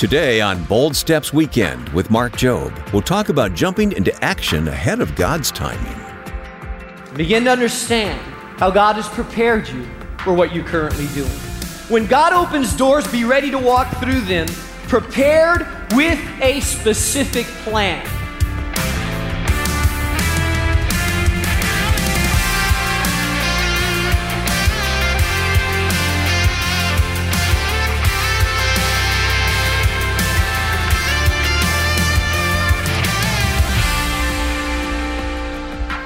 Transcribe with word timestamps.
Today 0.00 0.40
on 0.40 0.64
Bold 0.64 0.96
Steps 0.96 1.30
Weekend 1.30 1.90
with 1.90 2.10
Mark 2.10 2.32
Jobe, 2.32 2.90
we'll 2.90 3.02
talk 3.02 3.28
about 3.28 3.52
jumping 3.52 3.92
into 3.92 4.24
action 4.24 4.66
ahead 4.66 5.02
of 5.02 5.14
God's 5.14 5.50
timing. 5.50 6.00
Begin 7.14 7.44
to 7.44 7.50
understand 7.50 8.18
how 8.56 8.70
God 8.70 8.96
has 8.96 9.06
prepared 9.10 9.68
you 9.68 9.86
for 10.24 10.32
what 10.32 10.54
you're 10.54 10.64
currently 10.64 11.06
doing. 11.08 11.28
When 11.90 12.06
God 12.06 12.32
opens 12.32 12.74
doors, 12.74 13.06
be 13.12 13.24
ready 13.24 13.50
to 13.50 13.58
walk 13.58 13.94
through 13.98 14.22
them, 14.22 14.46
prepared 14.88 15.66
with 15.92 16.18
a 16.40 16.60
specific 16.60 17.44
plan. 17.62 18.02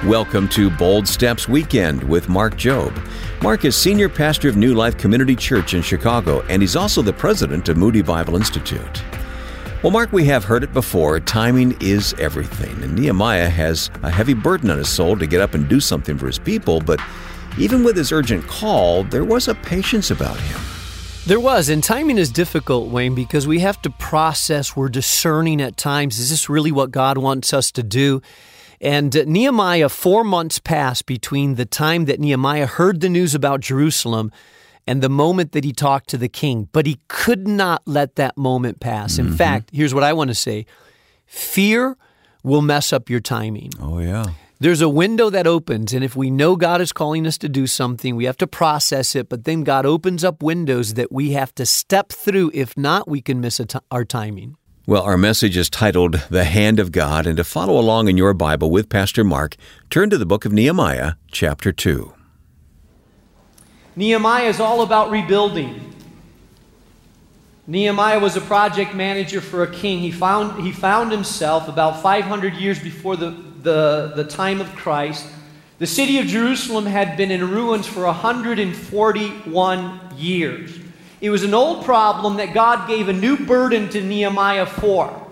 Welcome 0.07 0.49
to 0.51 0.69
Bold 0.69 1.09
Steps 1.09 1.49
Weekend 1.49 2.05
with 2.05 2.29
Mark 2.29 2.57
Jobe. 2.57 2.95
Mark 3.43 3.65
is 3.65 3.75
senior 3.75 4.11
pastor 4.11 4.51
of 4.51 4.57
New 4.59 4.75
Life 4.75 4.99
Community 4.99 5.35
Church 5.35 5.73
in 5.73 5.81
Chicago, 5.81 6.43
and 6.43 6.61
he's 6.61 6.77
also 6.77 7.01
the 7.01 7.15
president 7.15 7.71
of 7.71 7.79
Moody 7.79 8.03
Bible 8.03 8.37
Institute. 8.37 9.03
Well, 9.83 9.93
Mark, 9.93 10.13
we 10.13 10.27
have 10.27 10.45
heard 10.45 10.63
it 10.63 10.75
before 10.75 11.21
timing 11.21 11.75
is 11.81 12.15
everything, 12.19 12.83
and 12.83 12.95
Nehemiah 12.95 13.49
has 13.49 13.91
a 14.03 14.11
heavy 14.11 14.35
burden 14.35 14.69
on 14.71 14.77
his 14.77 14.91
soul 14.91 15.17
to 15.17 15.27
get 15.27 15.41
up 15.41 15.55
and 15.55 15.71
do 15.71 15.81
something 15.81 16.19
for 16.19 16.27
his 16.27 16.39
people, 16.39 16.83
but 16.83 17.01
even 17.57 17.83
with 17.83 17.97
his 17.97 18.13
urgent 18.13 18.47
call, 18.47 19.05
there 19.05 19.25
was 19.25 19.49
a 19.49 19.55
patience 19.55 20.11
about 20.11 20.39
him. 20.39 20.61
There 21.25 21.41
was, 21.41 21.71
and 21.71 21.83
timing 21.83 22.19
is 22.19 22.31
difficult, 22.31 22.91
Wayne, 22.91 23.15
because 23.15 23.47
we 23.47 23.61
have 23.61 23.81
to 23.81 23.89
process, 23.89 24.77
we're 24.77 24.91
discerning 24.91 25.63
at 25.63 25.79
times. 25.79 26.19
Is 26.19 26.29
this 26.29 26.51
really 26.51 26.73
what 26.73 26.91
God 26.91 27.17
wants 27.17 27.55
us 27.55 27.71
to 27.71 27.83
do? 27.83 28.21
And 28.85 29.27
Nehemiah, 29.27 29.89
four 29.89 30.25
months 30.25 30.59
passed 30.59 31.07
between 31.07 31.55
the 31.55 31.65
time 31.65 32.05
that 32.05 32.21
Nehemiah 32.21 32.67
heard 32.67 33.01
the 33.01 33.09
news 33.09 33.35
about 33.35 33.61
Jerusalem 33.61 34.31
and 34.87 35.03
the 35.03 35.09
moment 35.09 35.53
that 35.53 35.65
he 35.65 35.73
talked 35.73 36.11
to 36.11 36.19
the 36.19 36.29
king. 36.29 36.69
But 36.71 36.85
he 36.85 37.01
could 37.09 37.49
not 37.49 37.81
let 37.87 38.17
that 38.17 38.37
moment 38.37 38.81
pass. 38.81 39.19
In 39.19 39.29
mm-hmm. 39.29 39.37
fact, 39.37 39.71
here's 39.73 39.95
what 39.95 40.05
I 40.05 40.13
want 40.13 40.29
to 40.29 40.35
say 40.35 40.67
fear 41.25 41.97
will 42.43 42.61
mess 42.61 42.93
up 42.93 43.09
your 43.09 43.21
timing. 43.21 43.71
Oh, 43.81 44.01
yeah. 44.01 44.27
There's 44.61 44.83
a 44.83 44.89
window 44.89 45.31
that 45.31 45.47
opens, 45.47 45.93
and 45.93 46.05
if 46.05 46.15
we 46.15 46.31
know 46.31 46.55
God 46.55 46.81
is 46.81 46.93
calling 46.93 47.27
us 47.27 47.39
to 47.39 47.49
do 47.49 47.67
something, 47.67 48.15
we 48.15 48.25
have 48.25 48.37
to 48.37 48.47
process 48.47 49.17
it. 49.17 49.29
But 49.29 49.45
then 49.45 49.65
God 49.65 49.85
opens 49.85 50.23
up 50.23 50.43
windows 50.43 50.95
that 50.95 51.11
we 51.11 51.33
have 51.33 51.55
to 51.57 51.67
step 51.67 52.11
through. 52.11 52.51
If 52.55 52.77
not, 52.77 53.09
we 53.09 53.21
can 53.21 53.41
miss 53.41 53.61
our 53.91 54.05
timing. 54.05 54.57
Well, 54.87 55.05
our 55.05 55.17
message 55.17 55.57
is 55.57 55.71
titled 55.71 56.27
The 56.29 56.45
Hand 56.45 56.79
of 56.79 56.93
God, 56.93 57.27
and 57.27 57.39
to 57.39 57.45
follow 57.45 57.81
along 57.81 58.09
in 58.09 58.19
your 58.19 58.35
Bible 58.35 58.71
with 58.71 58.91
Pastor 58.91 59.25
Mark, 59.25 59.57
turn 59.89 60.11
to 60.11 60.19
the 60.19 60.27
book 60.27 60.45
of 60.45 60.53
Nehemiah, 60.53 61.15
chapter 61.33 61.73
2. 61.73 62.13
Nehemiah 63.97 64.45
is 64.45 64.61
all 64.61 64.83
about 64.83 65.11
rebuilding. 65.11 65.95
Nehemiah 67.67 68.19
was 68.19 68.37
a 68.37 68.43
project 68.43 68.95
manager 68.95 69.41
for 69.41 69.63
a 69.63 69.73
king. 69.73 70.01
He 70.01 70.11
found, 70.11 70.63
he 70.63 70.71
found 70.71 71.11
himself 71.13 71.67
about 71.67 72.03
500 72.03 72.53
years 72.53 72.79
before 72.79 73.17
the, 73.17 73.31
the, 73.63 74.13
the 74.15 74.25
time 74.25 74.61
of 74.61 74.69
Christ. 74.77 75.27
The 75.79 75.87
city 75.87 76.19
of 76.19 76.27
Jerusalem 76.27 76.85
had 76.85 77.17
been 77.17 77.31
in 77.31 77.51
ruins 77.51 77.87
for 77.87 78.05
141 78.05 80.01
years. 80.19 80.79
It 81.25 81.31
was 81.31 81.43
an 81.43 81.55
old 81.55 81.87
problem 81.87 82.37
that 82.37 82.53
God 82.53 82.87
gave 82.87 83.09
a 83.09 83.13
new 83.15 83.47
burden 83.47 83.89
to 83.89 84.03
Nehemiah 84.03 84.67
for. 84.67 85.27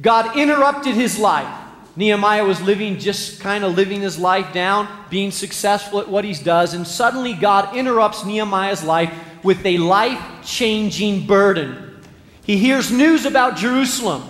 God 0.00 0.38
interrupted 0.38 0.94
his 0.94 1.18
life. 1.18 1.54
Nehemiah 1.96 2.46
was 2.46 2.62
living, 2.62 2.98
just 2.98 3.40
kind 3.40 3.62
of 3.62 3.74
living 3.74 4.00
his 4.00 4.18
life 4.18 4.54
down, 4.54 4.88
being 5.10 5.32
successful 5.32 6.00
at 6.00 6.08
what 6.08 6.24
he 6.24 6.32
does, 6.32 6.72
and 6.72 6.86
suddenly 6.86 7.34
God 7.34 7.76
interrupts 7.76 8.24
Nehemiah's 8.24 8.82
life 8.82 9.12
with 9.42 9.66
a 9.66 9.76
life 9.76 10.46
changing 10.46 11.26
burden. 11.26 12.00
He 12.42 12.56
hears 12.56 12.90
news 12.90 13.26
about 13.26 13.58
Jerusalem. 13.58 14.22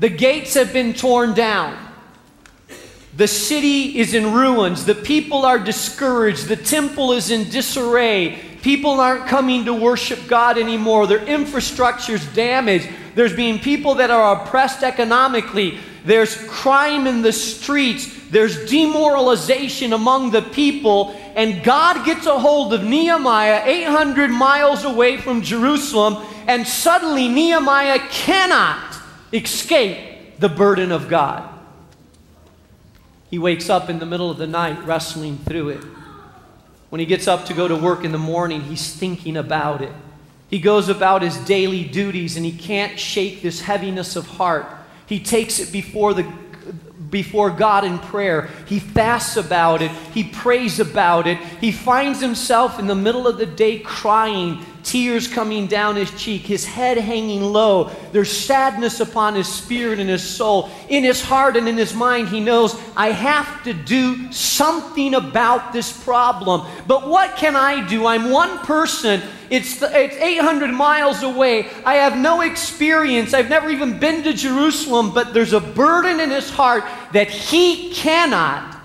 The 0.00 0.08
gates 0.08 0.54
have 0.54 0.72
been 0.72 0.94
torn 0.94 1.34
down. 1.34 1.78
The 3.16 3.28
city 3.28 4.00
is 4.00 4.14
in 4.14 4.32
ruins. 4.32 4.84
The 4.84 4.96
people 4.96 5.44
are 5.44 5.60
discouraged. 5.60 6.48
The 6.48 6.56
temple 6.56 7.12
is 7.12 7.30
in 7.30 7.50
disarray. 7.50 8.49
People 8.62 9.00
aren't 9.00 9.26
coming 9.26 9.64
to 9.64 9.74
worship 9.74 10.26
God 10.28 10.58
anymore. 10.58 11.06
Their 11.06 11.24
infrastructure's 11.24 12.26
damaged. 12.34 12.88
There's 13.14 13.34
being 13.34 13.58
people 13.58 13.94
that 13.96 14.10
are 14.10 14.42
oppressed 14.42 14.82
economically. 14.82 15.78
There's 16.04 16.36
crime 16.46 17.06
in 17.06 17.22
the 17.22 17.32
streets. 17.32 18.28
There's 18.28 18.68
demoralization 18.70 19.92
among 19.92 20.30
the 20.30 20.42
people. 20.42 21.16
And 21.34 21.64
God 21.64 22.04
gets 22.04 22.26
a 22.26 22.38
hold 22.38 22.74
of 22.74 22.84
Nehemiah 22.84 23.62
800 23.64 24.30
miles 24.30 24.84
away 24.84 25.16
from 25.16 25.42
Jerusalem. 25.42 26.22
And 26.46 26.66
suddenly 26.66 27.28
Nehemiah 27.28 27.98
cannot 28.10 28.96
escape 29.32 30.38
the 30.38 30.48
burden 30.48 30.92
of 30.92 31.08
God. 31.08 31.48
He 33.30 33.38
wakes 33.38 33.70
up 33.70 33.88
in 33.88 34.00
the 34.00 34.06
middle 34.06 34.30
of 34.30 34.38
the 34.38 34.46
night 34.46 34.84
wrestling 34.84 35.38
through 35.38 35.70
it. 35.70 35.84
When 36.90 37.00
he 37.00 37.06
gets 37.06 37.26
up 37.26 37.46
to 37.46 37.54
go 37.54 37.66
to 37.66 37.76
work 37.76 38.04
in 38.04 38.12
the 38.12 38.18
morning, 38.18 38.62
he's 38.62 38.92
thinking 38.94 39.36
about 39.36 39.80
it. 39.80 39.92
He 40.48 40.58
goes 40.58 40.88
about 40.88 41.22
his 41.22 41.36
daily 41.38 41.84
duties 41.84 42.36
and 42.36 42.44
he 42.44 42.52
can't 42.52 42.98
shake 42.98 43.40
this 43.40 43.60
heaviness 43.60 44.16
of 44.16 44.26
heart. 44.26 44.66
He 45.06 45.20
takes 45.20 45.60
it 45.60 45.72
before 45.72 46.12
the 46.12 46.30
before 47.10 47.50
God 47.50 47.84
in 47.84 47.98
prayer. 47.98 48.48
He 48.66 48.78
fasts 48.78 49.36
about 49.36 49.82
it. 49.82 49.90
He 50.14 50.24
prays 50.24 50.78
about 50.78 51.26
it. 51.26 51.38
He 51.60 51.72
finds 51.72 52.20
himself 52.20 52.78
in 52.78 52.86
the 52.86 52.94
middle 52.94 53.26
of 53.26 53.38
the 53.38 53.46
day 53.46 53.80
crying 53.80 54.64
tears 54.82 55.28
coming 55.28 55.66
down 55.66 55.96
his 55.96 56.10
cheek, 56.12 56.42
his 56.42 56.64
head 56.64 56.98
hanging 56.98 57.42
low. 57.42 57.90
There's 58.12 58.30
sadness 58.30 59.00
upon 59.00 59.34
his 59.34 59.48
spirit 59.48 59.98
and 59.98 60.08
his 60.08 60.22
soul. 60.22 60.70
In 60.88 61.04
his 61.04 61.22
heart 61.22 61.56
and 61.56 61.68
in 61.68 61.76
his 61.76 61.94
mind, 61.94 62.28
he 62.28 62.40
knows, 62.40 62.78
I 62.96 63.10
have 63.10 63.64
to 63.64 63.72
do 63.72 64.32
something 64.32 65.14
about 65.14 65.72
this 65.72 65.92
problem. 66.04 66.66
But 66.86 67.08
what 67.08 67.36
can 67.36 67.56
I 67.56 67.86
do? 67.86 68.06
I'm 68.06 68.30
one 68.30 68.58
person. 68.58 69.22
It's, 69.50 69.82
it's 69.82 70.16
800 70.16 70.70
miles 70.70 71.22
away. 71.22 71.68
I 71.84 71.94
have 71.94 72.16
no 72.16 72.40
experience. 72.42 73.34
I've 73.34 73.50
never 73.50 73.70
even 73.70 73.98
been 73.98 74.22
to 74.22 74.32
Jerusalem, 74.32 75.12
but 75.12 75.34
there's 75.34 75.52
a 75.52 75.60
burden 75.60 76.20
in 76.20 76.30
his 76.30 76.50
heart 76.50 76.84
that 77.12 77.28
he 77.28 77.92
cannot 77.92 78.76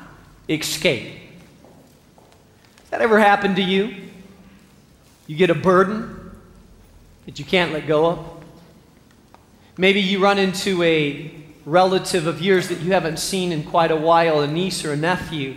escape. 0.49 1.13
Has 2.79 2.89
that 2.91 3.01
ever 3.01 3.19
happened 3.19 3.57
to 3.57 3.61
you? 3.61 4.04
You 5.27 5.35
get 5.35 5.49
a 5.49 5.55
burden 5.55 6.31
that 7.25 7.39
you 7.39 7.45
can't 7.45 7.71
let 7.73 7.87
go 7.87 8.05
of. 8.05 8.43
Maybe 9.77 10.01
you 10.01 10.19
run 10.19 10.37
into 10.37 10.81
a 10.83 11.33
relative 11.65 12.27
of 12.27 12.41
yours 12.41 12.69
that 12.69 12.79
you 12.81 12.91
haven't 12.93 13.17
seen 13.17 13.51
in 13.51 13.63
quite 13.63 13.91
a 13.91 13.95
while, 13.95 14.41
a 14.41 14.47
niece 14.47 14.85
or 14.85 14.93
a 14.93 14.97
nephew, 14.97 15.55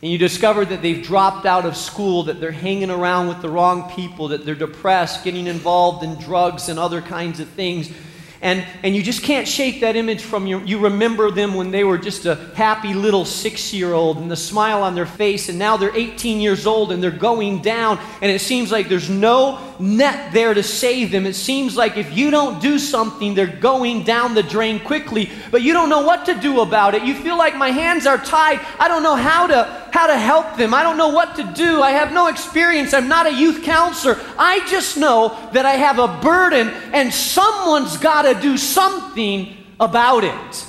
and 0.00 0.12
you 0.12 0.18
discover 0.18 0.64
that 0.64 0.82
they've 0.82 1.02
dropped 1.02 1.44
out 1.44 1.64
of 1.64 1.76
school, 1.76 2.24
that 2.24 2.40
they're 2.40 2.52
hanging 2.52 2.90
around 2.90 3.26
with 3.26 3.42
the 3.42 3.48
wrong 3.48 3.90
people, 3.90 4.28
that 4.28 4.44
they're 4.44 4.54
depressed, 4.54 5.24
getting 5.24 5.48
involved 5.48 6.04
in 6.04 6.14
drugs 6.16 6.68
and 6.68 6.78
other 6.78 7.00
kinds 7.00 7.40
of 7.40 7.48
things 7.48 7.90
and, 8.40 8.64
and 8.82 8.94
you 8.94 9.02
just 9.02 9.22
can't 9.22 9.48
shake 9.48 9.80
that 9.80 9.96
image 9.96 10.22
from 10.22 10.46
you. 10.46 10.60
You 10.60 10.78
remember 10.78 11.30
them 11.30 11.54
when 11.54 11.70
they 11.70 11.82
were 11.82 11.98
just 11.98 12.24
a 12.26 12.36
happy 12.54 12.94
little 12.94 13.24
six 13.24 13.72
year 13.72 13.92
old 13.92 14.18
and 14.18 14.30
the 14.30 14.36
smile 14.36 14.82
on 14.82 14.94
their 14.94 15.06
face, 15.06 15.48
and 15.48 15.58
now 15.58 15.76
they're 15.76 15.96
18 15.96 16.40
years 16.40 16.66
old 16.66 16.92
and 16.92 17.02
they're 17.02 17.10
going 17.10 17.62
down, 17.62 17.98
and 18.22 18.30
it 18.30 18.40
seems 18.40 18.70
like 18.70 18.88
there's 18.88 19.10
no 19.10 19.58
net 19.80 20.32
there 20.32 20.54
to 20.54 20.62
save 20.62 21.10
them. 21.10 21.26
It 21.26 21.34
seems 21.34 21.76
like 21.76 21.96
if 21.96 22.16
you 22.16 22.30
don't 22.30 22.60
do 22.60 22.78
something, 22.78 23.34
they're 23.34 23.46
going 23.46 24.04
down 24.04 24.34
the 24.34 24.42
drain 24.42 24.80
quickly, 24.80 25.30
but 25.50 25.62
you 25.62 25.72
don't 25.72 25.88
know 25.88 26.02
what 26.02 26.26
to 26.26 26.34
do 26.34 26.60
about 26.60 26.94
it. 26.94 27.02
You 27.02 27.14
feel 27.14 27.36
like 27.36 27.56
my 27.56 27.70
hands 27.70 28.06
are 28.06 28.18
tied. 28.18 28.60
I 28.78 28.88
don't 28.88 29.02
know 29.02 29.16
how 29.16 29.46
to, 29.48 29.87
how 29.92 30.06
to 30.06 30.16
help 30.16 30.56
them. 30.56 30.74
I 30.74 30.82
don't 30.82 30.96
know 30.96 31.08
what 31.08 31.36
to 31.36 31.42
do. 31.42 31.82
I 31.82 31.92
have 31.92 32.12
no 32.12 32.28
experience. 32.28 32.94
I'm 32.94 33.08
not 33.08 33.26
a 33.26 33.32
youth 33.32 33.62
counselor. 33.62 34.18
I 34.38 34.66
just 34.68 34.96
know 34.96 35.38
that 35.52 35.66
I 35.66 35.72
have 35.72 35.98
a 35.98 36.08
burden, 36.20 36.68
and 36.92 37.12
someone's 37.12 37.96
got 37.96 38.22
to 38.22 38.34
do 38.40 38.56
something 38.56 39.56
about 39.78 40.24
it. 40.24 40.66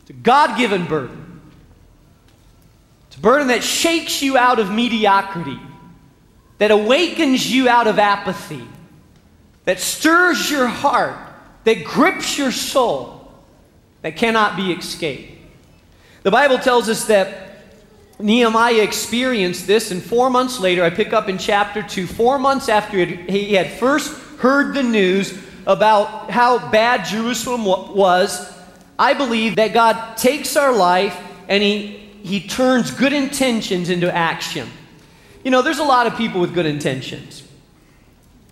It's 0.00 0.10
a 0.10 0.12
God 0.12 0.56
given 0.56 0.86
burden. 0.86 1.40
It's 3.08 3.16
a 3.16 3.20
burden 3.20 3.48
that 3.48 3.62
shakes 3.62 4.22
you 4.22 4.38
out 4.38 4.58
of 4.58 4.70
mediocrity, 4.70 5.60
that 6.58 6.70
awakens 6.70 7.50
you 7.52 7.68
out 7.68 7.86
of 7.86 7.98
apathy, 7.98 8.66
that 9.64 9.80
stirs 9.80 10.50
your 10.50 10.66
heart, 10.66 11.16
that 11.64 11.84
grips 11.84 12.38
your 12.38 12.50
soul, 12.50 13.32
that 14.00 14.16
cannot 14.16 14.56
be 14.56 14.72
escaped. 14.72 15.41
The 16.22 16.30
Bible 16.30 16.58
tells 16.58 16.88
us 16.88 17.06
that 17.06 17.50
Nehemiah 18.20 18.82
experienced 18.82 19.66
this, 19.66 19.90
and 19.90 20.02
four 20.02 20.30
months 20.30 20.60
later, 20.60 20.84
I 20.84 20.90
pick 20.90 21.12
up 21.12 21.28
in 21.28 21.38
chapter 21.38 21.82
2, 21.82 22.06
four 22.06 22.38
months 22.38 22.68
after 22.68 23.04
he 23.04 23.54
had 23.54 23.70
first 23.72 24.16
heard 24.38 24.74
the 24.74 24.82
news 24.82 25.36
about 25.66 26.30
how 26.30 26.70
bad 26.70 27.04
Jerusalem 27.04 27.64
was, 27.64 28.52
I 28.98 29.14
believe 29.14 29.56
that 29.56 29.72
God 29.72 30.16
takes 30.16 30.56
our 30.56 30.72
life 30.72 31.18
and 31.48 31.62
he, 31.62 31.86
he 32.22 32.46
turns 32.46 32.90
good 32.90 33.12
intentions 33.12 33.90
into 33.90 34.12
action. 34.12 34.68
You 35.44 35.50
know, 35.50 35.62
there's 35.62 35.78
a 35.78 35.84
lot 35.84 36.06
of 36.06 36.16
people 36.16 36.40
with 36.40 36.54
good 36.54 36.66
intentions. 36.66 37.42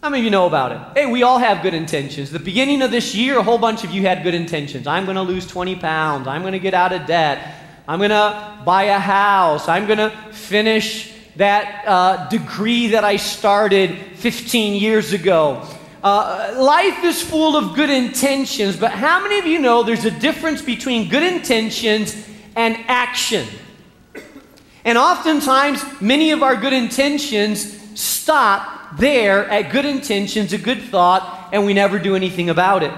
How 0.02 0.08
many 0.08 0.22
of 0.22 0.24
you 0.24 0.30
know 0.30 0.46
about 0.46 0.72
it? 0.72 0.98
Hey, 0.98 1.10
we 1.10 1.22
all 1.22 1.38
have 1.38 1.62
good 1.62 1.74
intentions. 1.74 2.30
The 2.30 2.38
beginning 2.38 2.80
of 2.80 2.90
this 2.90 3.14
year, 3.14 3.38
a 3.38 3.42
whole 3.42 3.58
bunch 3.58 3.84
of 3.84 3.90
you 3.90 4.02
had 4.02 4.22
good 4.22 4.34
intentions. 4.34 4.86
I'm 4.86 5.04
going 5.04 5.16
to 5.16 5.22
lose 5.22 5.46
20 5.46 5.76
pounds. 5.76 6.26
I'm 6.26 6.40
going 6.40 6.54
to 6.54 6.58
get 6.58 6.72
out 6.72 6.92
of 6.92 7.06
debt. 7.06 7.59
I'm 7.90 7.98
going 7.98 8.10
to 8.10 8.62
buy 8.64 8.84
a 8.84 9.00
house. 9.00 9.66
I'm 9.66 9.88
going 9.88 9.98
to 9.98 10.10
finish 10.30 11.12
that 11.34 11.84
uh, 11.88 12.28
degree 12.28 12.86
that 12.86 13.02
I 13.02 13.16
started 13.16 13.98
15 14.14 14.80
years 14.80 15.12
ago. 15.12 15.66
Uh, 16.00 16.54
life 16.56 17.02
is 17.02 17.20
full 17.20 17.56
of 17.56 17.74
good 17.74 17.90
intentions, 17.90 18.76
but 18.76 18.92
how 18.92 19.20
many 19.20 19.40
of 19.40 19.46
you 19.46 19.58
know 19.58 19.82
there's 19.82 20.04
a 20.04 20.10
difference 20.12 20.62
between 20.62 21.08
good 21.08 21.24
intentions 21.24 22.14
and 22.54 22.76
action? 22.86 23.48
And 24.84 24.96
oftentimes, 24.96 25.84
many 26.00 26.30
of 26.30 26.44
our 26.44 26.54
good 26.54 26.72
intentions 26.72 27.76
stop 28.00 28.98
there 28.98 29.48
at 29.48 29.72
good 29.72 29.84
intentions, 29.84 30.52
a 30.52 30.58
good 30.58 30.80
thought, 30.80 31.48
and 31.52 31.66
we 31.66 31.74
never 31.74 31.98
do 31.98 32.14
anything 32.14 32.50
about 32.50 32.84
it. 32.84 32.92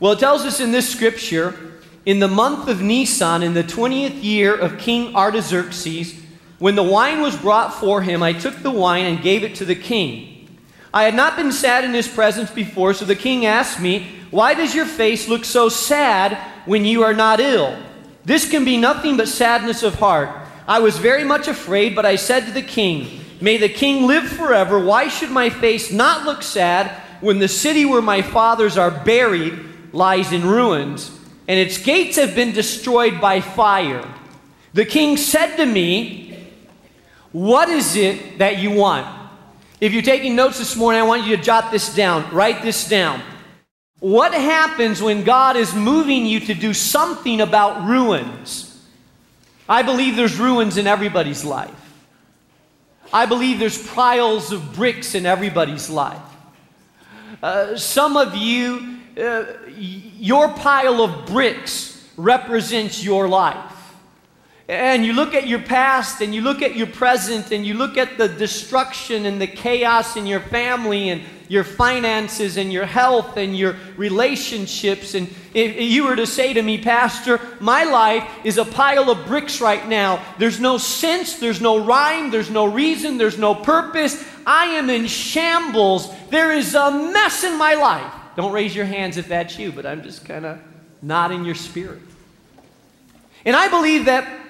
Well, 0.00 0.12
it 0.12 0.20
tells 0.20 0.46
us 0.46 0.58
in 0.58 0.72
this 0.72 0.88
scripture 0.88 1.71
in 2.04 2.18
the 2.18 2.28
month 2.28 2.68
of 2.68 2.82
Nisan, 2.82 3.42
in 3.42 3.54
the 3.54 3.62
20th 3.62 4.22
year 4.22 4.54
of 4.54 4.78
King 4.78 5.14
Artaxerxes, 5.14 6.20
when 6.58 6.74
the 6.74 6.82
wine 6.82 7.20
was 7.20 7.36
brought 7.36 7.74
for 7.74 8.02
him, 8.02 8.22
I 8.22 8.32
took 8.32 8.56
the 8.56 8.70
wine 8.70 9.06
and 9.06 9.22
gave 9.22 9.44
it 9.44 9.56
to 9.56 9.64
the 9.64 9.74
king. 9.74 10.58
I 10.94 11.04
had 11.04 11.14
not 11.14 11.36
been 11.36 11.52
sad 11.52 11.84
in 11.84 11.94
his 11.94 12.08
presence 12.08 12.50
before, 12.50 12.94
so 12.94 13.04
the 13.04 13.16
king 13.16 13.46
asked 13.46 13.80
me, 13.80 14.06
Why 14.30 14.54
does 14.54 14.74
your 14.74 14.86
face 14.86 15.28
look 15.28 15.44
so 15.44 15.68
sad 15.68 16.36
when 16.66 16.84
you 16.84 17.02
are 17.02 17.14
not 17.14 17.40
ill? 17.40 17.76
This 18.24 18.48
can 18.48 18.64
be 18.64 18.76
nothing 18.76 19.16
but 19.16 19.28
sadness 19.28 19.82
of 19.82 19.94
heart. 19.94 20.28
I 20.68 20.80
was 20.80 20.98
very 20.98 21.24
much 21.24 21.48
afraid, 21.48 21.94
but 21.94 22.06
I 22.06 22.16
said 22.16 22.46
to 22.46 22.52
the 22.52 22.62
king, 22.62 23.20
May 23.40 23.56
the 23.56 23.68
king 23.68 24.06
live 24.06 24.28
forever. 24.28 24.78
Why 24.78 25.08
should 25.08 25.30
my 25.30 25.50
face 25.50 25.90
not 25.90 26.24
look 26.24 26.42
sad 26.42 26.90
when 27.20 27.38
the 27.38 27.48
city 27.48 27.84
where 27.84 28.02
my 28.02 28.22
fathers 28.22 28.76
are 28.76 28.90
buried 28.90 29.58
lies 29.92 30.32
in 30.32 30.46
ruins, 30.46 31.10
and 31.48 31.58
its 31.58 31.78
gates 31.78 32.16
have 32.16 32.34
been 32.34 32.52
destroyed 32.52 33.20
by 33.20 33.40
fire? 33.40 34.06
The 34.74 34.84
king 34.84 35.16
said 35.16 35.56
to 35.56 35.66
me, 35.66 36.38
What 37.32 37.68
is 37.68 37.96
it 37.96 38.38
that 38.38 38.58
you 38.58 38.70
want? 38.70 39.06
If 39.80 39.92
you're 39.92 40.02
taking 40.02 40.36
notes 40.36 40.58
this 40.58 40.76
morning, 40.76 41.00
I 41.00 41.04
want 41.04 41.26
you 41.26 41.36
to 41.36 41.42
jot 41.42 41.70
this 41.70 41.94
down, 41.94 42.32
write 42.32 42.62
this 42.62 42.88
down. 42.88 43.20
What 43.98 44.32
happens 44.32 45.00
when 45.00 45.24
God 45.24 45.56
is 45.56 45.74
moving 45.74 46.26
you 46.26 46.40
to 46.40 46.54
do 46.54 46.74
something 46.74 47.40
about 47.40 47.86
ruins? 47.86 48.68
I 49.68 49.82
believe 49.82 50.16
there's 50.16 50.38
ruins 50.38 50.76
in 50.76 50.86
everybody's 50.86 51.44
life. 51.44 51.70
I 53.12 53.26
believe 53.26 53.58
there's 53.58 53.86
piles 53.88 54.52
of 54.52 54.74
bricks 54.74 55.14
in 55.14 55.26
everybody's 55.26 55.90
life. 55.90 56.20
Uh, 57.42 57.76
some 57.76 58.16
of 58.16 58.36
you, 58.36 58.98
uh, 59.18 59.44
your 59.68 60.48
pile 60.48 61.02
of 61.02 61.26
bricks 61.26 62.08
represents 62.16 63.02
your 63.04 63.28
life 63.28 63.72
and 64.72 65.04
you 65.04 65.12
look 65.12 65.34
at 65.34 65.46
your 65.46 65.58
past 65.58 66.20
and 66.22 66.34
you 66.34 66.40
look 66.40 66.62
at 66.62 66.76
your 66.76 66.86
present 66.86 67.50
and 67.50 67.66
you 67.66 67.74
look 67.74 67.98
at 67.98 68.16
the 68.16 68.28
destruction 68.28 69.26
and 69.26 69.40
the 69.40 69.46
chaos 69.46 70.16
in 70.16 70.26
your 70.26 70.40
family 70.40 71.10
and 71.10 71.20
your 71.48 71.64
finances 71.64 72.56
and 72.56 72.72
your 72.72 72.86
health 72.86 73.36
and 73.36 73.54
your 73.54 73.76
relationships. 73.96 75.14
And 75.14 75.28
if 75.52 75.78
you 75.78 76.04
were 76.04 76.16
to 76.16 76.26
say 76.26 76.54
to 76.54 76.62
me, 76.62 76.78
Pastor, 76.78 77.38
my 77.60 77.84
life 77.84 78.26
is 78.44 78.56
a 78.56 78.64
pile 78.64 79.10
of 79.10 79.26
bricks 79.26 79.60
right 79.60 79.86
now. 79.86 80.24
There's 80.38 80.60
no 80.60 80.78
sense, 80.78 81.36
there's 81.36 81.60
no 81.60 81.84
rhyme, 81.84 82.30
there's 82.30 82.50
no 82.50 82.64
reason, 82.64 83.18
there's 83.18 83.38
no 83.38 83.54
purpose. 83.54 84.24
I 84.46 84.66
am 84.66 84.88
in 84.88 85.06
shambles. 85.06 86.10
There 86.30 86.52
is 86.52 86.74
a 86.74 86.90
mess 86.90 87.44
in 87.44 87.58
my 87.58 87.74
life. 87.74 88.21
Don't 88.36 88.52
raise 88.52 88.74
your 88.74 88.86
hands 88.86 89.16
if 89.16 89.28
that's 89.28 89.58
you, 89.58 89.72
but 89.72 89.86
I'm 89.86 90.02
just 90.02 90.24
kind 90.24 90.46
of 90.46 90.58
nodding 91.00 91.44
your 91.44 91.54
spirit. 91.54 92.00
And 93.44 93.56
I 93.56 93.68
believe 93.68 94.06
that 94.06 94.42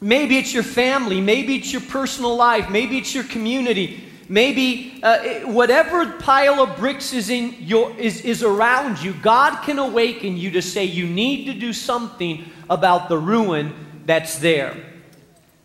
Maybe 0.00 0.36
it's 0.36 0.52
your 0.52 0.62
family. 0.62 1.20
Maybe 1.20 1.56
it's 1.56 1.72
your 1.72 1.82
personal 1.82 2.36
life. 2.36 2.68
Maybe 2.68 2.98
it's 2.98 3.14
your 3.14 3.24
community. 3.24 4.04
Maybe 4.28 5.00
uh, 5.02 5.40
whatever 5.46 6.12
pile 6.18 6.60
of 6.60 6.76
bricks 6.76 7.12
is, 7.12 7.30
in 7.30 7.54
your, 7.60 7.96
is, 7.96 8.20
is 8.22 8.42
around 8.42 9.00
you, 9.00 9.14
God 9.14 9.62
can 9.62 9.78
awaken 9.78 10.36
you 10.36 10.50
to 10.52 10.62
say 10.62 10.84
you 10.84 11.06
need 11.06 11.46
to 11.46 11.54
do 11.54 11.72
something 11.72 12.44
about 12.68 13.08
the 13.08 13.16
ruin 13.16 13.72
that's 14.04 14.38
there. 14.38 14.76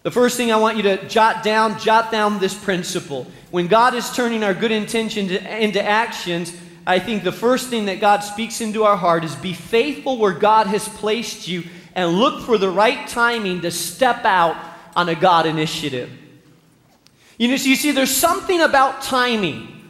The 0.03 0.11
first 0.11 0.37
thing 0.37 0.51
I 0.51 0.57
want 0.57 0.77
you 0.77 0.83
to 0.83 1.07
jot 1.07 1.43
down, 1.43 1.79
jot 1.79 2.11
down 2.11 2.39
this 2.39 2.53
principle. 2.53 3.27
When 3.49 3.67
God 3.67 3.93
is 3.93 4.15
turning 4.15 4.43
our 4.43 4.53
good 4.53 4.71
intentions 4.71 5.31
into 5.31 5.83
actions, 5.83 6.55
I 6.85 6.99
think 6.99 7.23
the 7.23 7.31
first 7.31 7.69
thing 7.69 7.85
that 7.85 7.99
God 7.99 8.19
speaks 8.19 8.61
into 8.61 8.83
our 8.83 8.97
heart 8.97 9.23
is 9.23 9.35
be 9.35 9.53
faithful 9.53 10.17
where 10.17 10.33
God 10.33 10.67
has 10.67 10.87
placed 10.87 11.47
you 11.47 11.63
and 11.95 12.13
look 12.13 12.45
for 12.45 12.57
the 12.57 12.69
right 12.69 13.07
timing 13.07 13.61
to 13.61 13.71
step 13.71 14.25
out 14.25 14.55
on 14.95 15.09
a 15.09 15.15
God 15.15 15.45
initiative. 15.45 16.09
You 17.37 17.47
know, 17.47 17.57
so 17.57 17.69
you 17.69 17.75
see, 17.75 17.91
there's 17.91 18.15
something 18.15 18.61
about 18.61 19.01
timing. 19.01 19.89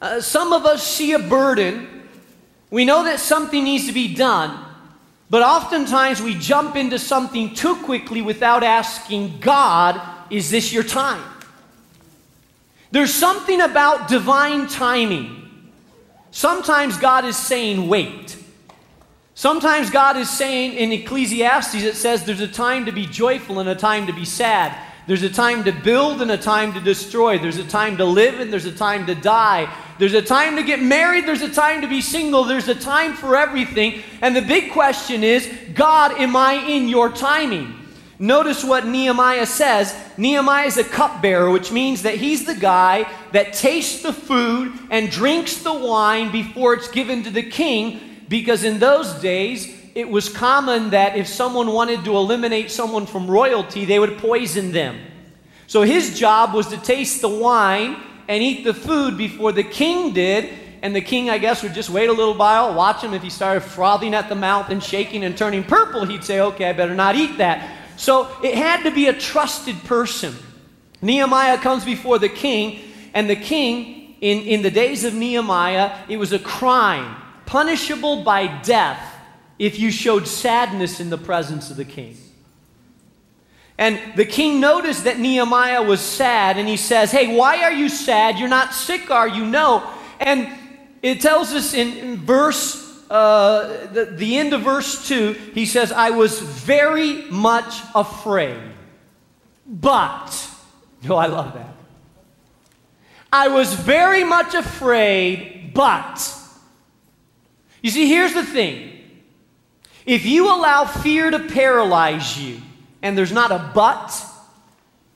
Uh, 0.00 0.20
some 0.20 0.52
of 0.52 0.66
us 0.66 0.86
see 0.86 1.12
a 1.12 1.18
burden. 1.18 2.02
We 2.70 2.84
know 2.84 3.04
that 3.04 3.20
something 3.20 3.64
needs 3.64 3.86
to 3.86 3.92
be 3.92 4.14
done, 4.14 4.58
but 5.30 5.42
oftentimes 5.42 6.20
we 6.20 6.34
jump 6.34 6.76
into 6.76 6.98
something 6.98 7.54
too 7.54 7.76
quickly 7.76 8.22
without 8.22 8.62
asking 8.62 9.40
God, 9.40 10.00
is 10.30 10.50
this 10.50 10.72
your 10.72 10.82
time? 10.82 11.22
There's 12.90 13.14
something 13.14 13.60
about 13.60 14.08
divine 14.08 14.68
timing. 14.68 15.45
Sometimes 16.30 16.98
God 16.98 17.24
is 17.24 17.36
saying, 17.36 17.88
wait. 17.88 18.36
Sometimes 19.34 19.90
God 19.90 20.16
is 20.16 20.30
saying 20.30 20.74
in 20.74 20.92
Ecclesiastes, 20.92 21.74
it 21.74 21.94
says 21.94 22.24
there's 22.24 22.40
a 22.40 22.48
time 22.48 22.86
to 22.86 22.92
be 22.92 23.06
joyful 23.06 23.58
and 23.58 23.68
a 23.68 23.74
time 23.74 24.06
to 24.06 24.12
be 24.12 24.24
sad. 24.24 24.76
There's 25.06 25.22
a 25.22 25.30
time 25.30 25.62
to 25.64 25.72
build 25.72 26.20
and 26.20 26.30
a 26.30 26.38
time 26.38 26.72
to 26.72 26.80
destroy. 26.80 27.38
There's 27.38 27.58
a 27.58 27.64
time 27.64 27.96
to 27.98 28.04
live 28.04 28.40
and 28.40 28.52
there's 28.52 28.64
a 28.64 28.72
time 28.72 29.06
to 29.06 29.14
die. 29.14 29.72
There's 29.98 30.14
a 30.14 30.22
time 30.22 30.56
to 30.56 30.64
get 30.64 30.82
married. 30.82 31.26
There's 31.26 31.42
a 31.42 31.52
time 31.52 31.82
to 31.82 31.86
be 31.86 32.00
single. 32.00 32.44
There's 32.44 32.68
a 32.68 32.74
time 32.74 33.14
for 33.14 33.36
everything. 33.36 34.02
And 34.20 34.34
the 34.34 34.42
big 34.42 34.72
question 34.72 35.22
is 35.22 35.52
God, 35.74 36.18
am 36.18 36.34
I 36.34 36.54
in 36.54 36.88
your 36.88 37.10
timing? 37.10 37.75
Notice 38.18 38.64
what 38.64 38.86
Nehemiah 38.86 39.46
says. 39.46 39.94
Nehemiah 40.16 40.66
is 40.66 40.78
a 40.78 40.84
cupbearer, 40.84 41.50
which 41.50 41.70
means 41.70 42.02
that 42.02 42.14
he's 42.14 42.46
the 42.46 42.54
guy 42.54 43.10
that 43.32 43.52
tastes 43.52 44.02
the 44.02 44.12
food 44.12 44.72
and 44.90 45.10
drinks 45.10 45.62
the 45.62 45.74
wine 45.74 46.32
before 46.32 46.74
it's 46.74 46.88
given 46.88 47.22
to 47.24 47.30
the 47.30 47.42
king 47.42 48.00
because 48.28 48.64
in 48.64 48.78
those 48.78 49.12
days, 49.20 49.72
it 49.94 50.08
was 50.08 50.28
common 50.28 50.90
that 50.90 51.16
if 51.16 51.26
someone 51.26 51.72
wanted 51.72 52.04
to 52.04 52.16
eliminate 52.16 52.70
someone 52.70 53.06
from 53.06 53.30
royalty, 53.30 53.84
they 53.84 53.98
would 53.98 54.18
poison 54.18 54.72
them. 54.72 54.98
So 55.66 55.82
his 55.82 56.18
job 56.18 56.54
was 56.54 56.68
to 56.68 56.76
taste 56.76 57.20
the 57.20 57.28
wine 57.28 57.96
and 58.28 58.42
eat 58.42 58.64
the 58.64 58.74
food 58.74 59.16
before 59.16 59.52
the 59.52 59.64
king 59.64 60.12
did. 60.12 60.50
And 60.82 60.94
the 60.94 61.00
king, 61.00 61.30
I 61.30 61.38
guess, 61.38 61.62
would 61.62 61.74
just 61.74 61.90
wait 61.90 62.08
a 62.08 62.12
little 62.12 62.34
while, 62.34 62.74
watch 62.74 63.02
him. 63.02 63.14
If 63.14 63.22
he 63.22 63.30
started 63.30 63.62
frothing 63.62 64.14
at 64.14 64.28
the 64.28 64.34
mouth 64.34 64.70
and 64.70 64.82
shaking 64.82 65.24
and 65.24 65.36
turning 65.36 65.64
purple, 65.64 66.04
he'd 66.04 66.22
say, 66.22 66.40
Okay, 66.40 66.68
I 66.68 66.72
better 66.72 66.94
not 66.94 67.16
eat 67.16 67.38
that. 67.38 67.85
So 67.96 68.28
it 68.42 68.54
had 68.54 68.82
to 68.84 68.90
be 68.90 69.08
a 69.08 69.12
trusted 69.12 69.76
person. 69.84 70.34
Nehemiah 71.02 71.58
comes 71.58 71.84
before 71.84 72.18
the 72.18 72.28
king, 72.28 72.80
and 73.14 73.28
the 73.28 73.36
king, 73.36 74.16
in, 74.20 74.42
in 74.42 74.62
the 74.62 74.70
days 74.70 75.04
of 75.04 75.14
Nehemiah, 75.14 76.04
it 76.08 76.16
was 76.16 76.32
a 76.32 76.38
crime 76.38 77.16
punishable 77.46 78.24
by 78.24 78.46
death 78.62 79.14
if 79.58 79.78
you 79.78 79.90
showed 79.90 80.26
sadness 80.26 81.00
in 81.00 81.10
the 81.10 81.18
presence 81.18 81.70
of 81.70 81.76
the 81.76 81.84
king. 81.84 82.16
And 83.78 84.00
the 84.16 84.24
king 84.24 84.58
noticed 84.58 85.04
that 85.04 85.18
Nehemiah 85.18 85.82
was 85.82 86.00
sad, 86.00 86.56
and 86.56 86.66
he 86.66 86.76
says, 86.76 87.12
Hey, 87.12 87.36
why 87.36 87.62
are 87.62 87.72
you 87.72 87.88
sad? 87.88 88.38
You're 88.38 88.48
not 88.48 88.72
sick, 88.74 89.10
are 89.10 89.28
you? 89.28 89.44
No. 89.44 89.88
And 90.18 90.48
it 91.02 91.20
tells 91.20 91.52
us 91.52 91.74
in, 91.74 91.96
in 91.98 92.16
verse, 92.16 92.85
uh, 93.10 93.86
the, 93.88 94.06
the 94.06 94.36
end 94.36 94.52
of 94.52 94.62
verse 94.62 95.06
2, 95.08 95.32
he 95.54 95.66
says, 95.66 95.92
I 95.92 96.10
was 96.10 96.40
very 96.40 97.22
much 97.30 97.80
afraid. 97.94 98.60
But, 99.66 100.50
oh, 101.08 101.16
I 101.16 101.26
love 101.26 101.54
that. 101.54 101.74
I 103.32 103.48
was 103.48 103.74
very 103.74 104.24
much 104.24 104.54
afraid, 104.54 105.72
but 105.74 106.32
you 107.82 107.90
see, 107.90 108.08
here's 108.08 108.34
the 108.34 108.44
thing 108.44 108.92
if 110.06 110.24
you 110.24 110.48
allow 110.48 110.84
fear 110.84 111.30
to 111.30 111.38
paralyze 111.38 112.40
you, 112.40 112.60
and 113.02 113.18
there's 113.18 113.32
not 113.32 113.50
a 113.50 113.70
but, 113.74 114.24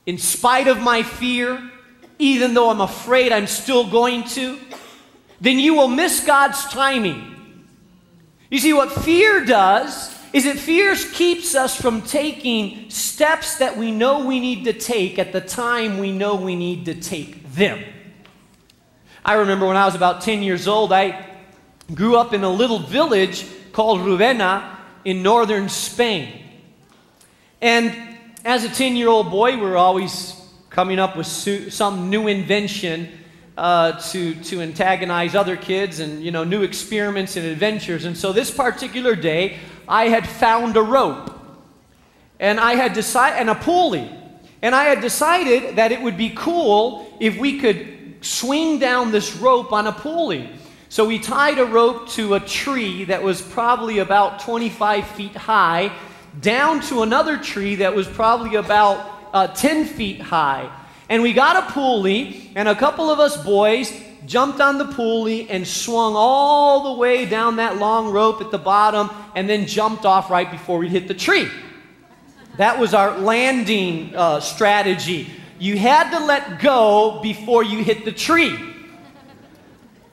in 0.07 0.19
spite 0.19 0.69
of 0.69 0.81
my 0.81 1.03
fear, 1.03 1.71
even 2.19 2.55
though 2.55 2.71
I'm 2.71 2.81
afraid 2.81 3.33
I'm 3.33 3.47
still 3.47 3.89
going 3.89 4.25
to, 4.31 4.59
then 5.41 5.59
you 5.59 5.75
will 5.75 5.89
miss 5.89 6.25
God's 6.25 6.65
timing. 6.67 7.30
You 8.51 8.59
see, 8.59 8.73
what 8.73 8.91
fear 8.91 9.45
does 9.45 10.13
is 10.33 10.45
it 10.45 10.59
fears 10.59 11.09
keeps 11.13 11.55
us 11.55 11.81
from 11.81 12.03
taking 12.03 12.91
steps 12.91 13.59
that 13.59 13.77
we 13.77 13.93
know 13.93 14.27
we 14.27 14.41
need 14.41 14.65
to 14.65 14.73
take 14.73 15.19
at 15.19 15.33
the 15.33 15.41
time 15.41 15.99
we 15.99 16.11
know 16.11 16.35
we 16.35 16.57
need 16.57 16.85
to 16.87 16.95
take 16.95 17.53
them. 17.55 17.83
I 19.25 19.35
remember 19.35 19.67
when 19.67 19.77
I 19.77 19.87
was 19.87 19.95
about 19.95 20.23
10 20.23 20.43
years 20.43 20.67
old, 20.67 20.93
I 20.93 21.27
grew 21.95 22.17
up 22.17 22.33
in 22.33 22.43
a 22.43 22.51
little 22.51 22.81
village 22.81 23.47
called 23.73 24.01
Ruvena 24.01 24.77
in 25.05 25.23
northern 25.23 25.69
Spain. 25.69 26.43
And 27.61 28.19
as 28.45 28.65
a 28.65 28.69
10 28.69 28.97
year 28.97 29.09
old 29.09 29.31
boy, 29.31 29.57
we 29.57 29.63
were 29.63 29.77
always 29.77 30.37
coming 30.71 30.99
up 30.99 31.17
with 31.17 31.27
some 31.27 32.11
new 32.11 32.27
invention 32.27 33.20
uh, 33.61 33.93
to, 34.01 34.35
to 34.37 34.63
antagonize 34.63 35.35
other 35.35 35.55
kids 35.55 36.01
and, 36.01 36.25
you 36.25 36.31
know, 36.31 36.45
new 36.45 36.63
experiments 36.63 37.37
and 37.37 37.45
adventures. 37.45 38.07
And 38.07 38.17
so 38.17 38.33
this 38.33 38.51
particular 38.51 39.15
day, 39.15 39.59
I 39.87 40.09
had 40.09 40.27
found 40.27 40.79
a 40.79 40.83
rope. 40.83 41.39
And 42.39 42.59
I 42.59 42.73
had 42.73 42.95
decided, 42.95 43.39
and 43.39 43.51
a 43.51 43.55
pulley. 43.55 44.11
And 44.63 44.75
I 44.75 44.85
had 44.85 45.03
decided 45.03 45.77
that 45.77 45.93
it 45.93 46.01
would 46.01 46.17
be 46.17 46.31
cool 46.31 47.15
if 47.21 47.37
we 47.37 47.61
could 47.61 48.15
swing 48.23 48.79
down 48.79 49.13
this 49.13 49.37
rope 49.37 49.75
on 49.75 49.87
a 49.87 49.93
pulley. 49.93 50.49
So 50.89 51.07
we 51.07 51.19
tied 51.19 51.59
a 51.59 51.67
rope 51.67 52.09
to 52.13 52.37
a 52.37 52.41
tree 52.41 53.05
that 53.05 53.23
was 53.23 53.43
probably 53.43 53.99
about 53.99 54.41
25 54.41 55.07
feet 55.09 55.37
high, 55.37 55.93
down 56.41 56.81
to 56.85 57.03
another 57.03 57.37
tree 57.37 57.75
that 57.75 57.95
was 57.95 58.09
probably 58.09 58.55
about 58.55 59.07
uh, 59.35 59.49
10 59.49 59.85
feet 59.85 60.23
high. 60.23 60.75
And 61.11 61.23
we 61.23 61.33
got 61.33 61.69
a 61.69 61.73
pulley, 61.73 62.51
and 62.55 62.69
a 62.69 62.75
couple 62.75 63.11
of 63.11 63.19
us 63.19 63.37
boys 63.45 63.93
jumped 64.27 64.61
on 64.61 64.79
the 64.79 64.85
pulley 64.85 65.51
and 65.51 65.67
swung 65.67 66.15
all 66.15 66.95
the 66.95 67.01
way 67.01 67.27
down 67.27 67.57
that 67.57 67.79
long 67.79 68.13
rope 68.13 68.41
at 68.41 68.53
the 68.53 68.59
bottom, 68.59 69.11
and 69.35 69.49
then 69.49 69.67
jumped 69.67 70.07
off 70.07 70.31
right 70.31 70.49
before 70.49 70.79
we 70.79 70.89
hit 70.89 71.09
the 71.09 71.15
tree. 71.15 71.49
That 72.59 72.79
was 72.79 72.95
our 72.95 73.19
landing 73.19 74.15
uh, 74.15 74.39
strategy. 74.39 75.29
You 75.59 75.77
had 75.77 76.17
to 76.17 76.25
let 76.25 76.61
go 76.61 77.19
before 77.23 77.65
you 77.65 77.83
hit 77.83 78.05
the 78.05 78.13
tree. 78.13 78.57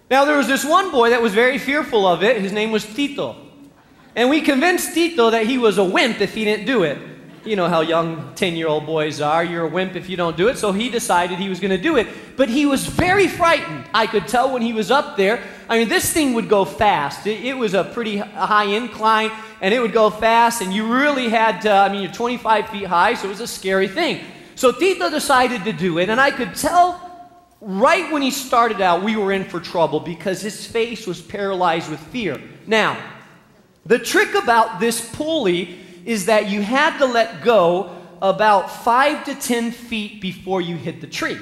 Now, 0.10 0.26
there 0.26 0.38
was 0.38 0.48
this 0.48 0.66
one 0.66 0.90
boy 0.92 1.12
that 1.12 1.22
was 1.22 1.34
very 1.34 1.60
fearful 1.60 2.08
of 2.08 2.24
it. 2.24 2.42
His 2.42 2.52
name 2.52 2.72
was 2.72 2.86
Tito. 2.86 3.36
And 4.16 4.30
we 4.32 4.42
convinced 4.42 4.96
Tito 4.96 5.30
that 5.30 5.46
he 5.46 5.60
was 5.60 5.78
a 5.78 5.84
wimp 5.84 6.22
if 6.22 6.34
he 6.34 6.44
didn't 6.44 6.66
do 6.66 6.84
it. 6.84 6.98
You 7.48 7.56
know 7.56 7.70
how 7.70 7.80
young 7.80 8.34
10 8.36 8.58
year 8.58 8.68
old 8.68 8.86
boys 8.86 9.22
are. 9.22 9.42
You're 9.42 9.64
a 9.64 9.70
wimp 9.70 9.96
if 9.96 10.10
you 10.10 10.18
don't 10.18 10.36
do 10.36 10.50
it. 10.50 10.58
So 10.58 10.74
he 10.74 10.90
decided 10.90 11.40
he 11.40 11.48
was 11.48 11.62
going 11.62 11.72
to 11.72 11.78
do 11.78 11.96
it. 11.96 12.08
But 12.36 12.50
he 12.50 12.66
was 12.66 12.86
very 12.86 13.30
frightened. 13.30 13.86
I 13.94 14.06
could 14.06 14.28
tell 14.28 14.52
when 14.52 14.62
he 14.62 14.74
was 14.74 14.92
up 14.92 15.16
there. 15.16 15.42
I 15.70 15.80
mean, 15.80 15.88
this 15.88 16.12
thing 16.12 16.34
would 16.34 16.50
go 16.50 16.66
fast. 16.66 17.26
It, 17.26 17.46
it 17.46 17.54
was 17.54 17.74
a 17.74 17.86
pretty 17.86 18.18
high 18.18 18.66
incline, 18.66 19.32
and 19.62 19.74
it 19.74 19.80
would 19.80 19.94
go 19.94 20.10
fast. 20.10 20.62
And 20.62 20.74
you 20.74 20.94
really 20.94 21.30
had 21.30 21.62
to, 21.62 21.72
I 21.72 21.90
mean, 21.90 22.04
you're 22.04 22.12
25 22.12 22.68
feet 22.68 22.86
high, 22.86 23.14
so 23.14 23.28
it 23.28 23.30
was 23.30 23.40
a 23.40 23.48
scary 23.48 23.88
thing. 23.88 24.26
So 24.56 24.74
Tito 24.74 25.10
decided 25.10 25.64
to 25.64 25.72
do 25.72 26.00
it. 26.00 26.10
And 26.10 26.20
I 26.20 26.32
could 26.32 26.54
tell 26.54 27.02
right 27.62 28.12
when 28.12 28.22
he 28.22 28.32
started 28.32 28.82
out, 28.82 29.04
we 29.04 29.16
were 29.16 29.32
in 29.32 29.46
for 29.46 29.62
trouble 29.62 30.02
because 30.02 30.42
his 30.42 30.68
face 30.68 31.08
was 31.08 31.22
paralyzed 31.22 31.90
with 31.90 32.02
fear. 32.08 32.42
Now, 32.66 33.02
the 33.86 34.00
trick 34.00 34.36
about 34.36 34.82
this 34.82 35.10
pulley 35.16 35.80
is 36.08 36.28
that 36.28 36.50
you 36.50 36.62
had 36.62 36.98
to 37.00 37.06
let 37.06 37.44
go 37.44 37.94
about 38.22 38.72
five 38.72 39.26
to 39.26 39.36
ten 39.36 39.72
feet 39.72 40.22
before 40.22 40.62
you 40.62 40.78
hit 40.78 41.02
the 41.02 41.08
tree. 41.08 41.38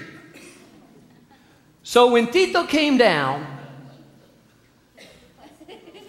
So 1.83 2.11
when 2.11 2.31
Tito 2.31 2.65
came 2.65 2.97
down, 2.97 3.45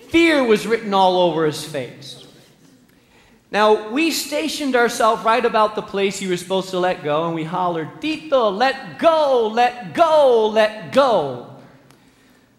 fear 0.09 0.43
was 0.43 0.67
written 0.67 0.95
all 0.95 1.21
over 1.29 1.45
his 1.45 1.63
face. 1.63 2.27
Now, 3.51 3.91
we 3.91 4.11
stationed 4.11 4.75
ourselves 4.75 5.23
right 5.23 5.45
about 5.45 5.77
the 5.77 5.83
place 5.83 6.19
he 6.19 6.27
was 6.27 6.41
supposed 6.41 6.71
to 6.71 6.79
let 6.79 7.05
go, 7.05 7.27
and 7.27 7.35
we 7.35 7.45
hollered, 7.45 8.01
Tito, 8.01 8.49
let 8.51 8.99
go, 8.99 9.51
let 9.53 9.93
go, 9.93 10.49
let 10.49 10.93
go. 10.93 11.57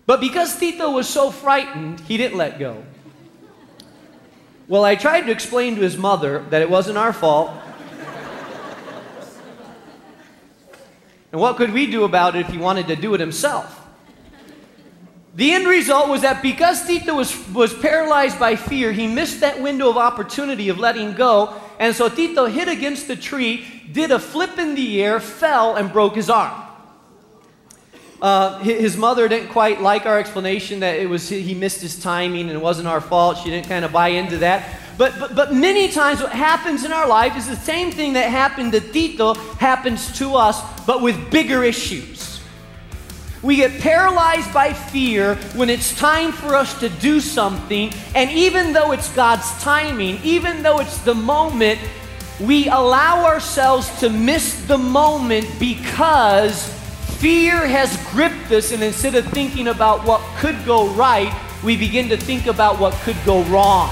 But 0.06 0.22
because 0.22 0.58
Tito 0.58 0.92
was 0.92 1.10
so 1.10 1.32
frightened, 1.32 2.00
he 2.01 2.18
didn't 2.18 2.38
let 2.38 2.60
go. 2.60 2.84
Well, 4.67 4.83
I 4.83 4.95
tried 4.95 5.21
to 5.21 5.31
explain 5.31 5.75
to 5.75 5.81
his 5.81 5.97
mother 5.97 6.43
that 6.50 6.62
it 6.62 6.69
wasn't 6.69 6.97
our 6.97 7.13
fault. 7.13 7.51
and 11.31 11.39
what 11.39 11.55
could 11.55 11.71
we 11.71 11.89
do 11.89 12.03
about 12.03 12.36
it 12.36 12.39
if 12.41 12.47
he 12.50 12.57
wanted 12.57 12.88
to 12.88 12.97
do 12.97 13.13
it 13.13 13.21
himself? 13.21 13.86
The 15.36 15.53
end 15.53 15.67
result 15.67 16.09
was 16.09 16.24
that 16.24 16.41
because 16.41 16.86
Tito 16.86 17.15
was, 17.15 17.47
was 17.50 17.74
paralyzed 17.74 18.39
by 18.39 18.57
fear, 18.57 18.91
he 18.91 19.07
missed 19.07 19.39
that 19.39 19.62
window 19.62 19.89
of 19.89 19.95
opportunity 19.95 20.67
of 20.67 20.79
letting 20.79 21.13
go. 21.13 21.53
And 21.79 21.95
so 21.95 22.09
Tito 22.09 22.47
hit 22.47 22.67
against 22.67 23.07
the 23.07 23.15
tree, 23.15 23.65
did 23.91 24.12
a 24.12 24.19
flip 24.19 24.57
in 24.57 24.75
the 24.75 25.01
air, 25.01 25.21
fell, 25.21 25.75
and 25.75 25.93
broke 25.93 26.15
his 26.15 26.29
arm. 26.29 26.66
Uh, 28.21 28.57
his 28.59 28.97
mother 28.97 29.27
didn't 29.27 29.50
quite 29.50 29.79
like 29.79 30.07
our 30.07 30.17
explanation 30.17 30.79
that 30.79 31.00
it 31.00 31.07
was 31.07 31.29
he 31.29 31.53
missed 31.53 31.81
his 31.81 32.00
timing 32.00 32.47
and 32.50 32.51
it 32.51 32.62
wasn't 32.62 32.88
our 32.88 33.01
fault. 33.01 33.38
She 33.38 33.50
didn't 33.50 33.67
kind 33.67 33.86
of 33.86 33.91
buy 33.91 34.09
into 34.09 34.39
that. 34.39 34.79
But, 34.97 35.19
but, 35.19 35.36
but 35.36 35.53
many 35.53 35.89
times 35.89 36.21
what 36.21 36.31
happens 36.31 36.83
in 36.83 36.91
our 36.91 37.07
life 37.07 37.38
is 37.38 37.47
the 37.47 37.55
same 37.55 37.91
thing 37.91 38.13
that 38.13 38.31
happened 38.31 38.71
to 38.71 38.79
Tito 38.79 39.36
happens 39.36 40.17
to 40.17 40.33
us, 40.36 40.59
but 40.86 41.03
with 41.03 41.29
bigger 41.29 41.63
issues. 41.63 42.41
We 43.43 43.57
get 43.57 43.79
paralyzed 43.79 44.51
by 44.51 44.74
fear 44.74 45.36
when 45.55 45.69
it's 45.69 45.95
time 45.95 46.31
for 46.31 46.55
us 46.55 46.79
to 46.79 46.89
do 46.89 47.19
something, 47.19 47.93
and 48.15 48.31
even 48.31 48.74
though 48.74 48.91
it's 48.93 49.13
God's 49.13 49.47
timing, 49.62 50.19
even 50.24 50.63
though 50.63 50.79
it's 50.79 50.97
the 51.01 51.13
moment, 51.13 51.79
we 52.39 52.67
allow 52.67 53.25
ourselves 53.25 54.00
to 54.00 54.09
miss 54.09 54.65
the 54.65 54.77
moment 54.79 55.47
because 55.59 56.76
Fear 57.19 57.65
has 57.65 57.97
gripped 58.12 58.51
us, 58.51 58.71
and 58.71 58.83
instead 58.83 59.15
of 59.15 59.25
thinking 59.29 59.69
about 59.69 60.05
what 60.05 60.21
could 60.38 60.55
go 60.67 60.88
right, 60.89 61.33
we 61.63 61.75
begin 61.75 62.09
to 62.09 62.17
think 62.17 62.45
about 62.45 62.79
what 62.79 62.93
could 63.01 63.17
go 63.25 63.41
wrong. 63.45 63.89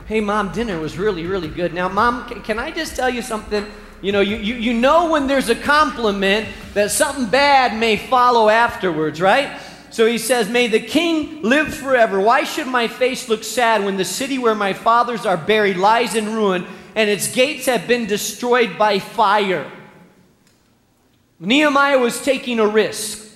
Hey, 0.05 0.19
mom, 0.19 0.51
dinner 0.51 0.79
was 0.79 0.97
really, 0.97 1.25
really 1.25 1.47
good. 1.47 1.73
Now, 1.73 1.87
mom, 1.87 2.27
can 2.43 2.59
I 2.59 2.71
just 2.71 2.95
tell 2.95 3.09
you 3.09 3.21
something? 3.21 3.65
You 4.01 4.11
know, 4.11 4.21
you, 4.21 4.37
you, 4.37 4.55
you 4.55 4.73
know 4.73 5.09
when 5.09 5.27
there's 5.27 5.49
a 5.49 5.55
compliment 5.55 6.47
that 6.73 6.91
something 6.91 7.27
bad 7.27 7.79
may 7.79 7.97
follow 7.97 8.49
afterwards, 8.49 9.21
right? 9.21 9.59
So 9.91 10.05
he 10.05 10.17
says, 10.17 10.49
May 10.49 10.67
the 10.67 10.79
king 10.79 11.41
live 11.41 11.73
forever. 11.73 12.19
Why 12.19 12.43
should 12.43 12.67
my 12.67 12.87
face 12.87 13.27
look 13.27 13.43
sad 13.43 13.83
when 13.83 13.97
the 13.97 14.05
city 14.05 14.37
where 14.37 14.55
my 14.55 14.73
fathers 14.73 15.25
are 15.25 15.37
buried 15.37 15.77
lies 15.77 16.15
in 16.15 16.33
ruin 16.33 16.65
and 16.95 17.09
its 17.09 17.33
gates 17.33 17.65
have 17.65 17.87
been 17.87 18.05
destroyed 18.05 18.77
by 18.77 18.99
fire? 18.99 19.71
Nehemiah 21.39 21.97
was 21.97 22.21
taking 22.21 22.59
a 22.59 22.67
risk. 22.67 23.27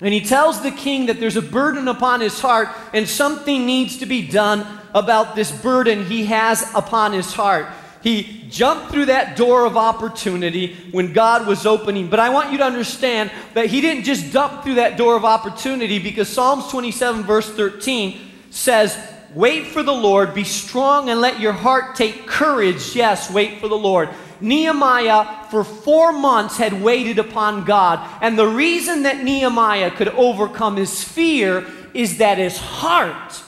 And 0.00 0.12
he 0.12 0.20
tells 0.20 0.62
the 0.62 0.72
king 0.72 1.06
that 1.06 1.20
there's 1.20 1.36
a 1.36 1.42
burden 1.42 1.86
upon 1.86 2.20
his 2.20 2.40
heart 2.40 2.68
and 2.92 3.08
something 3.08 3.64
needs 3.64 3.98
to 3.98 4.06
be 4.06 4.26
done 4.26 4.66
about 4.94 5.36
this 5.36 5.52
burden 5.52 6.04
he 6.06 6.26
has 6.26 6.68
upon 6.74 7.12
his 7.12 7.32
heart. 7.32 7.68
He 8.02 8.44
jumped 8.50 8.90
through 8.90 9.06
that 9.06 9.36
door 9.36 9.64
of 9.64 9.76
opportunity 9.76 10.74
when 10.90 11.12
God 11.12 11.46
was 11.46 11.66
opening. 11.66 12.08
But 12.08 12.20
I 12.20 12.30
want 12.30 12.50
you 12.50 12.58
to 12.58 12.64
understand 12.64 13.30
that 13.54 13.66
he 13.66 13.80
didn't 13.80 14.04
just 14.04 14.32
jump 14.32 14.64
through 14.64 14.74
that 14.74 14.96
door 14.96 15.16
of 15.16 15.24
opportunity 15.24 15.98
because 15.98 16.28
Psalms 16.28 16.68
27, 16.68 17.22
verse 17.22 17.48
13 17.48 18.18
says, 18.50 18.98
Wait 19.34 19.68
for 19.68 19.82
the 19.82 19.92
Lord, 19.92 20.34
be 20.34 20.44
strong, 20.44 21.08
and 21.08 21.20
let 21.20 21.40
your 21.40 21.52
heart 21.52 21.94
take 21.96 22.26
courage. 22.26 22.94
Yes, 22.94 23.30
wait 23.30 23.60
for 23.60 23.68
the 23.68 23.78
Lord. 23.78 24.10
Nehemiah, 24.42 25.46
for 25.50 25.62
four 25.64 26.12
months, 26.12 26.56
had 26.56 26.82
waited 26.82 27.18
upon 27.18 27.64
God. 27.64 28.06
And 28.20 28.36
the 28.36 28.48
reason 28.48 29.04
that 29.04 29.22
Nehemiah 29.22 29.92
could 29.92 30.08
overcome 30.08 30.76
his 30.76 31.02
fear 31.02 31.66
is 31.94 32.18
that 32.18 32.38
his 32.38 32.58
heart 32.58 33.42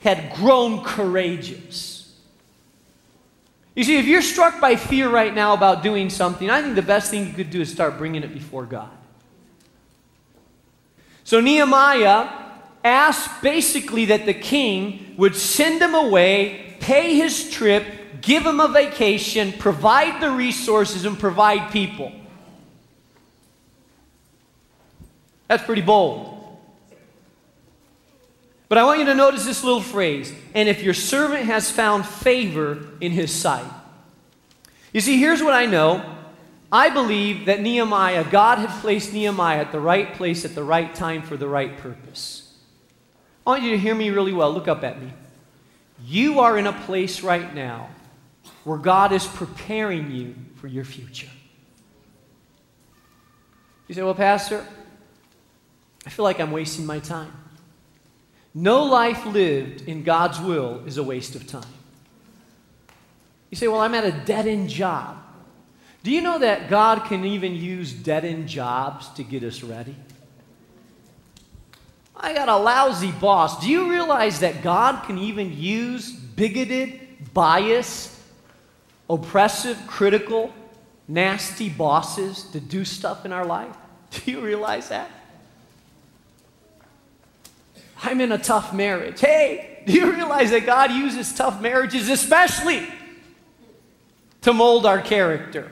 had 0.00 0.34
grown 0.34 0.84
courageous. 0.84 1.95
You 3.76 3.84
see, 3.84 3.98
if 3.98 4.06
you're 4.06 4.22
struck 4.22 4.58
by 4.58 4.74
fear 4.74 5.08
right 5.08 5.34
now 5.34 5.52
about 5.52 5.82
doing 5.82 6.08
something, 6.08 6.48
I 6.48 6.62
think 6.62 6.74
the 6.74 6.82
best 6.82 7.10
thing 7.10 7.26
you 7.26 7.32
could 7.34 7.50
do 7.50 7.60
is 7.60 7.70
start 7.70 7.98
bringing 7.98 8.22
it 8.22 8.32
before 8.32 8.64
God. 8.64 8.90
So 11.24 11.40
Nehemiah 11.40 12.28
asked 12.82 13.42
basically 13.42 14.06
that 14.06 14.24
the 14.24 14.32
king 14.32 15.14
would 15.18 15.36
send 15.36 15.82
him 15.82 15.94
away, 15.94 16.76
pay 16.80 17.16
his 17.16 17.50
trip, 17.50 17.84
give 18.22 18.46
him 18.46 18.60
a 18.60 18.68
vacation, 18.68 19.52
provide 19.52 20.22
the 20.22 20.30
resources, 20.30 21.04
and 21.04 21.18
provide 21.18 21.70
people. 21.70 22.12
That's 25.48 25.64
pretty 25.64 25.82
bold. 25.82 26.35
But 28.68 28.78
I 28.78 28.84
want 28.84 28.98
you 28.98 29.04
to 29.06 29.14
notice 29.14 29.44
this 29.44 29.62
little 29.62 29.80
phrase 29.80 30.32
and 30.54 30.68
if 30.68 30.82
your 30.82 30.94
servant 30.94 31.44
has 31.44 31.70
found 31.70 32.04
favor 32.04 32.88
in 33.00 33.12
his 33.12 33.32
sight. 33.32 33.70
You 34.92 35.00
see, 35.00 35.18
here's 35.18 35.42
what 35.42 35.54
I 35.54 35.66
know. 35.66 36.04
I 36.72 36.90
believe 36.90 37.46
that 37.46 37.60
Nehemiah, 37.60 38.24
God 38.28 38.58
had 38.58 38.70
placed 38.80 39.12
Nehemiah 39.12 39.60
at 39.60 39.72
the 39.72 39.78
right 39.78 40.12
place 40.14 40.44
at 40.44 40.54
the 40.54 40.64
right 40.64 40.92
time 40.94 41.22
for 41.22 41.36
the 41.36 41.46
right 41.46 41.76
purpose. 41.78 42.54
I 43.46 43.50
want 43.50 43.62
you 43.62 43.70
to 43.70 43.78
hear 43.78 43.94
me 43.94 44.10
really 44.10 44.32
well. 44.32 44.52
Look 44.52 44.66
up 44.66 44.82
at 44.82 45.00
me. 45.00 45.12
You 46.04 46.40
are 46.40 46.58
in 46.58 46.66
a 46.66 46.72
place 46.72 47.22
right 47.22 47.54
now 47.54 47.88
where 48.64 48.78
God 48.78 49.12
is 49.12 49.26
preparing 49.26 50.10
you 50.10 50.34
for 50.56 50.66
your 50.66 50.84
future. 50.84 51.30
You 53.86 53.94
say, 53.94 54.02
Well, 54.02 54.14
Pastor, 54.14 54.66
I 56.04 56.10
feel 56.10 56.24
like 56.24 56.40
I'm 56.40 56.50
wasting 56.50 56.84
my 56.84 56.98
time. 56.98 57.32
No 58.58 58.84
life 58.84 59.26
lived 59.26 59.82
in 59.82 60.02
God's 60.02 60.40
will 60.40 60.82
is 60.86 60.96
a 60.96 61.02
waste 61.02 61.34
of 61.34 61.46
time. 61.46 61.62
You 63.50 63.56
say, 63.58 63.68
Well, 63.68 63.80
I'm 63.80 63.94
at 63.94 64.04
a 64.04 64.12
dead 64.24 64.46
end 64.46 64.70
job. 64.70 65.18
Do 66.02 66.10
you 66.10 66.22
know 66.22 66.38
that 66.38 66.70
God 66.70 67.04
can 67.04 67.26
even 67.26 67.54
use 67.54 67.92
dead 67.92 68.24
end 68.24 68.48
jobs 68.48 69.10
to 69.10 69.22
get 69.22 69.42
us 69.42 69.62
ready? 69.62 69.94
I 72.16 72.32
got 72.32 72.48
a 72.48 72.56
lousy 72.56 73.12
boss. 73.12 73.60
Do 73.60 73.68
you 73.68 73.90
realize 73.90 74.40
that 74.40 74.62
God 74.62 75.04
can 75.04 75.18
even 75.18 75.54
use 75.54 76.10
bigoted, 76.10 77.34
biased, 77.34 78.18
oppressive, 79.10 79.86
critical, 79.86 80.50
nasty 81.06 81.68
bosses 81.68 82.44
to 82.52 82.60
do 82.60 82.86
stuff 82.86 83.26
in 83.26 83.32
our 83.32 83.44
life? 83.44 83.76
Do 84.12 84.30
you 84.30 84.40
realize 84.40 84.88
that? 84.88 85.10
I'm 88.02 88.20
in 88.20 88.32
a 88.32 88.38
tough 88.38 88.72
marriage. 88.72 89.20
Hey, 89.20 89.82
do 89.86 89.92
you 89.92 90.12
realize 90.12 90.50
that 90.50 90.66
God 90.66 90.90
uses 90.90 91.32
tough 91.32 91.60
marriages 91.60 92.08
especially 92.08 92.86
to 94.42 94.52
mold 94.52 94.86
our 94.86 95.00
character? 95.00 95.70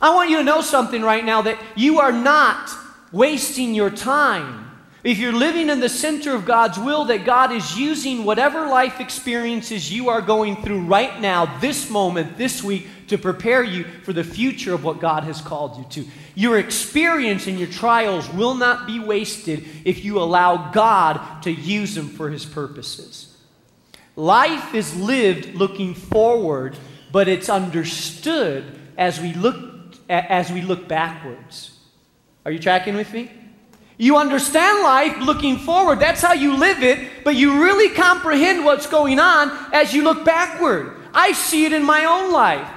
I 0.00 0.14
want 0.14 0.30
you 0.30 0.38
to 0.38 0.44
know 0.44 0.60
something 0.60 1.02
right 1.02 1.24
now 1.24 1.42
that 1.42 1.58
you 1.74 2.00
are 2.00 2.12
not 2.12 2.70
wasting 3.12 3.74
your 3.74 3.90
time 3.90 4.66
if 5.06 5.18
you're 5.18 5.32
living 5.32 5.70
in 5.70 5.78
the 5.78 5.88
center 5.88 6.34
of 6.34 6.44
God's 6.44 6.80
will, 6.80 7.04
that 7.04 7.24
God 7.24 7.52
is 7.52 7.78
using 7.78 8.24
whatever 8.24 8.66
life 8.66 8.98
experiences 8.98 9.92
you 9.92 10.08
are 10.08 10.20
going 10.20 10.60
through 10.64 10.80
right 10.80 11.20
now, 11.20 11.60
this 11.60 11.88
moment, 11.88 12.36
this 12.36 12.60
week, 12.60 12.88
to 13.08 13.18
prepare 13.18 13.62
you 13.62 13.84
for 14.02 14.12
the 14.12 14.24
future 14.24 14.74
of 14.74 14.84
what 14.84 15.00
God 15.00 15.24
has 15.24 15.40
called 15.40 15.78
you 15.78 15.84
to. 16.02 16.10
Your 16.34 16.58
experience 16.58 17.46
and 17.46 17.58
your 17.58 17.68
trials 17.68 18.28
will 18.32 18.54
not 18.54 18.86
be 18.86 19.00
wasted 19.00 19.64
if 19.84 20.04
you 20.04 20.18
allow 20.18 20.70
God 20.70 21.42
to 21.42 21.52
use 21.52 21.94
them 21.94 22.08
for 22.08 22.30
His 22.30 22.44
purposes. 22.44 23.36
Life 24.16 24.74
is 24.74 24.98
lived 24.98 25.54
looking 25.54 25.94
forward, 25.94 26.76
but 27.12 27.28
it's 27.28 27.48
understood 27.48 28.64
as 28.96 29.20
we 29.20 29.34
look, 29.34 29.94
as 30.08 30.50
we 30.50 30.62
look 30.62 30.88
backwards. 30.88 31.78
Are 32.44 32.50
you 32.50 32.58
tracking 32.58 32.96
with 32.96 33.12
me? 33.12 33.30
You 33.98 34.18
understand 34.18 34.82
life 34.82 35.18
looking 35.20 35.58
forward. 35.58 36.00
That's 36.00 36.20
how 36.20 36.34
you 36.34 36.56
live 36.56 36.82
it, 36.82 37.24
but 37.24 37.34
you 37.34 37.62
really 37.62 37.94
comprehend 37.94 38.64
what's 38.64 38.86
going 38.86 39.18
on 39.18 39.50
as 39.72 39.94
you 39.94 40.02
look 40.04 40.24
backward. 40.24 40.96
I 41.14 41.32
see 41.32 41.64
it 41.64 41.72
in 41.72 41.82
my 41.82 42.04
own 42.04 42.30
life. 42.30 42.68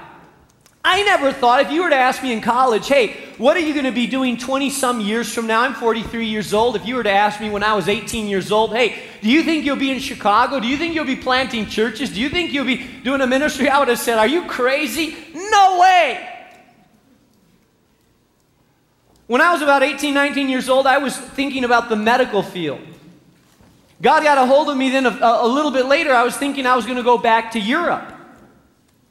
I 0.83 1.03
never 1.03 1.33
thought, 1.33 1.61
if 1.61 1.71
you 1.71 1.83
were 1.83 1.89
to 1.89 1.95
ask 1.95 2.23
me 2.23 2.31
in 2.31 2.39
college, 2.39 2.87
hey, 2.87 3.17
what 3.37 3.57
are 3.57 3.59
you 3.59 3.73
going 3.73 3.85
to 3.85 3.91
be 3.91 4.07
doing 4.07 4.37
20 4.37 4.69
some 4.69 5.01
years 5.01 5.33
from 5.33 5.45
now? 5.45 5.61
I'm 5.61 5.73
43 5.73 6.25
years 6.25 6.53
old. 6.53 6.77
If 6.77 6.85
you 6.85 6.95
were 6.95 7.03
to 7.03 7.11
ask 7.11 7.41
me 7.41 7.49
when 7.49 7.63
I 7.63 7.73
was 7.73 7.89
18 7.89 8.27
years 8.27 8.49
old, 8.51 8.71
hey, 8.71 9.01
do 9.21 9.29
you 9.29 9.43
think 9.43 9.65
you'll 9.65 9.75
be 9.75 9.91
in 9.91 9.99
Chicago? 9.99 10.59
Do 10.59 10.67
you 10.67 10.77
think 10.77 10.95
you'll 10.95 11.05
be 11.05 11.17
planting 11.17 11.65
churches? 11.65 12.11
Do 12.11 12.21
you 12.21 12.29
think 12.29 12.53
you'll 12.53 12.65
be 12.65 12.87
doing 13.03 13.19
a 13.19 13.27
ministry? 13.27 13.67
I 13.67 13.79
would 13.79 13.89
have 13.89 13.99
said, 13.99 14.17
are 14.17 14.27
you 14.27 14.45
crazy? 14.47 15.17
No 15.33 15.79
way. 15.81 16.27
When 19.27 19.41
I 19.41 19.51
was 19.51 19.61
about 19.61 19.83
18, 19.83 20.13
19 20.13 20.49
years 20.49 20.69
old, 20.69 20.87
I 20.87 20.97
was 20.97 21.15
thinking 21.15 21.65
about 21.65 21.89
the 21.89 21.97
medical 21.97 22.41
field. 22.41 22.79
God 24.01 24.23
got 24.23 24.37
a 24.37 24.45
hold 24.45 24.69
of 24.69 24.77
me 24.77 24.89
then 24.89 25.05
a, 25.05 25.19
a 25.21 25.47
little 25.47 25.71
bit 25.71 25.85
later. 25.87 26.13
I 26.13 26.23
was 26.23 26.37
thinking 26.37 26.65
I 26.65 26.75
was 26.75 26.85
going 26.85 26.97
to 26.97 27.03
go 27.03 27.17
back 27.17 27.51
to 27.51 27.59
Europe. 27.59 28.13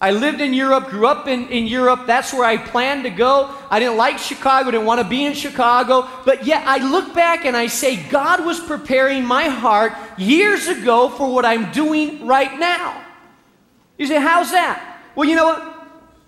I 0.00 0.12
lived 0.12 0.40
in 0.40 0.54
Europe, 0.54 0.88
grew 0.90 1.08
up 1.08 1.26
in, 1.26 1.48
in 1.48 1.66
Europe. 1.66 2.06
That's 2.06 2.32
where 2.32 2.44
I 2.44 2.56
planned 2.56 3.02
to 3.02 3.10
go. 3.10 3.52
I 3.68 3.80
didn't 3.80 3.96
like 3.96 4.18
Chicago, 4.18 4.70
didn't 4.70 4.86
want 4.86 5.00
to 5.00 5.08
be 5.08 5.24
in 5.24 5.34
Chicago. 5.34 6.08
But 6.24 6.46
yet 6.46 6.62
I 6.66 6.78
look 6.88 7.14
back 7.14 7.44
and 7.44 7.56
I 7.56 7.66
say, 7.66 7.96
God 8.08 8.44
was 8.44 8.60
preparing 8.60 9.24
my 9.24 9.44
heart 9.44 9.92
years 10.16 10.68
ago 10.68 11.08
for 11.08 11.32
what 11.32 11.44
I'm 11.44 11.72
doing 11.72 12.26
right 12.26 12.58
now. 12.60 13.04
You 13.96 14.06
say, 14.06 14.20
how's 14.20 14.52
that? 14.52 15.00
Well, 15.16 15.28
you 15.28 15.34
know 15.34 15.46
what? 15.46 15.62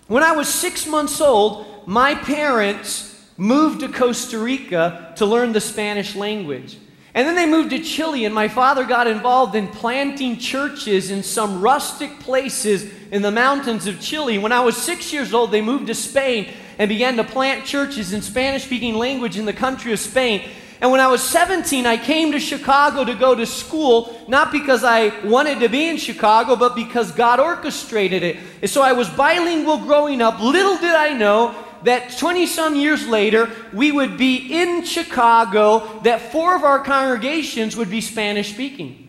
When 0.07 0.23
I 0.23 0.33
was 0.33 0.49
six 0.49 0.85
months 0.85 1.21
old, 1.21 1.87
my 1.87 2.15
parents 2.15 3.25
moved 3.37 3.79
to 3.79 3.87
Costa 3.87 4.37
Rica 4.37 5.13
to 5.15 5.25
learn 5.25 5.53
the 5.53 5.61
Spanish 5.61 6.13
language. 6.13 6.77
And 7.13 7.27
then 7.27 7.35
they 7.35 7.45
moved 7.45 7.71
to 7.71 7.79
Chile, 7.79 8.23
and 8.23 8.33
my 8.33 8.47
father 8.47 8.85
got 8.85 9.05
involved 9.05 9.55
in 9.55 9.67
planting 9.67 10.37
churches 10.37 11.11
in 11.11 11.23
some 11.23 11.61
rustic 11.61 12.19
places 12.21 12.89
in 13.11 13.21
the 13.21 13.31
mountains 13.31 13.85
of 13.85 13.99
Chile. 13.99 14.37
When 14.37 14.53
I 14.53 14.61
was 14.61 14.77
six 14.77 15.11
years 15.11 15.33
old, 15.33 15.51
they 15.51 15.61
moved 15.61 15.87
to 15.87 15.95
Spain 15.95 16.53
and 16.77 16.87
began 16.87 17.17
to 17.17 17.25
plant 17.25 17.65
churches 17.65 18.13
in 18.13 18.21
Spanish 18.21 18.63
speaking 18.63 18.95
language 18.95 19.37
in 19.37 19.45
the 19.45 19.53
country 19.53 19.91
of 19.91 19.99
Spain. 19.99 20.49
And 20.79 20.89
when 20.89 21.01
I 21.01 21.07
was 21.07 21.21
17, 21.21 21.85
I 21.85 21.97
came 21.97 22.31
to 22.31 22.39
Chicago 22.39 23.03
to 23.03 23.13
go 23.13 23.35
to 23.35 23.45
school, 23.45 24.17
not 24.27 24.51
because 24.51 24.83
I 24.83 25.09
wanted 25.25 25.59
to 25.59 25.69
be 25.69 25.87
in 25.87 25.97
Chicago, 25.97 26.55
but 26.55 26.75
because 26.75 27.11
God 27.11 27.39
orchestrated 27.39 28.23
it. 28.23 28.37
And 28.61 28.69
so 28.69 28.81
I 28.81 28.93
was 28.93 29.09
bilingual 29.09 29.77
growing 29.79 30.21
up. 30.21 30.39
Little 30.39 30.77
did 30.77 30.95
I 30.95 31.13
know 31.13 31.53
that 31.83 32.17
20 32.17 32.45
some 32.45 32.75
years 32.75 33.07
later, 33.07 33.49
we 33.73 33.91
would 33.91 34.17
be 34.17 34.61
in 34.61 34.83
Chicago, 34.83 35.99
that 36.03 36.31
four 36.31 36.55
of 36.55 36.63
our 36.63 36.79
congregations 36.79 37.75
would 37.75 37.89
be 37.89 38.01
Spanish 38.01 38.53
speaking. 38.53 39.01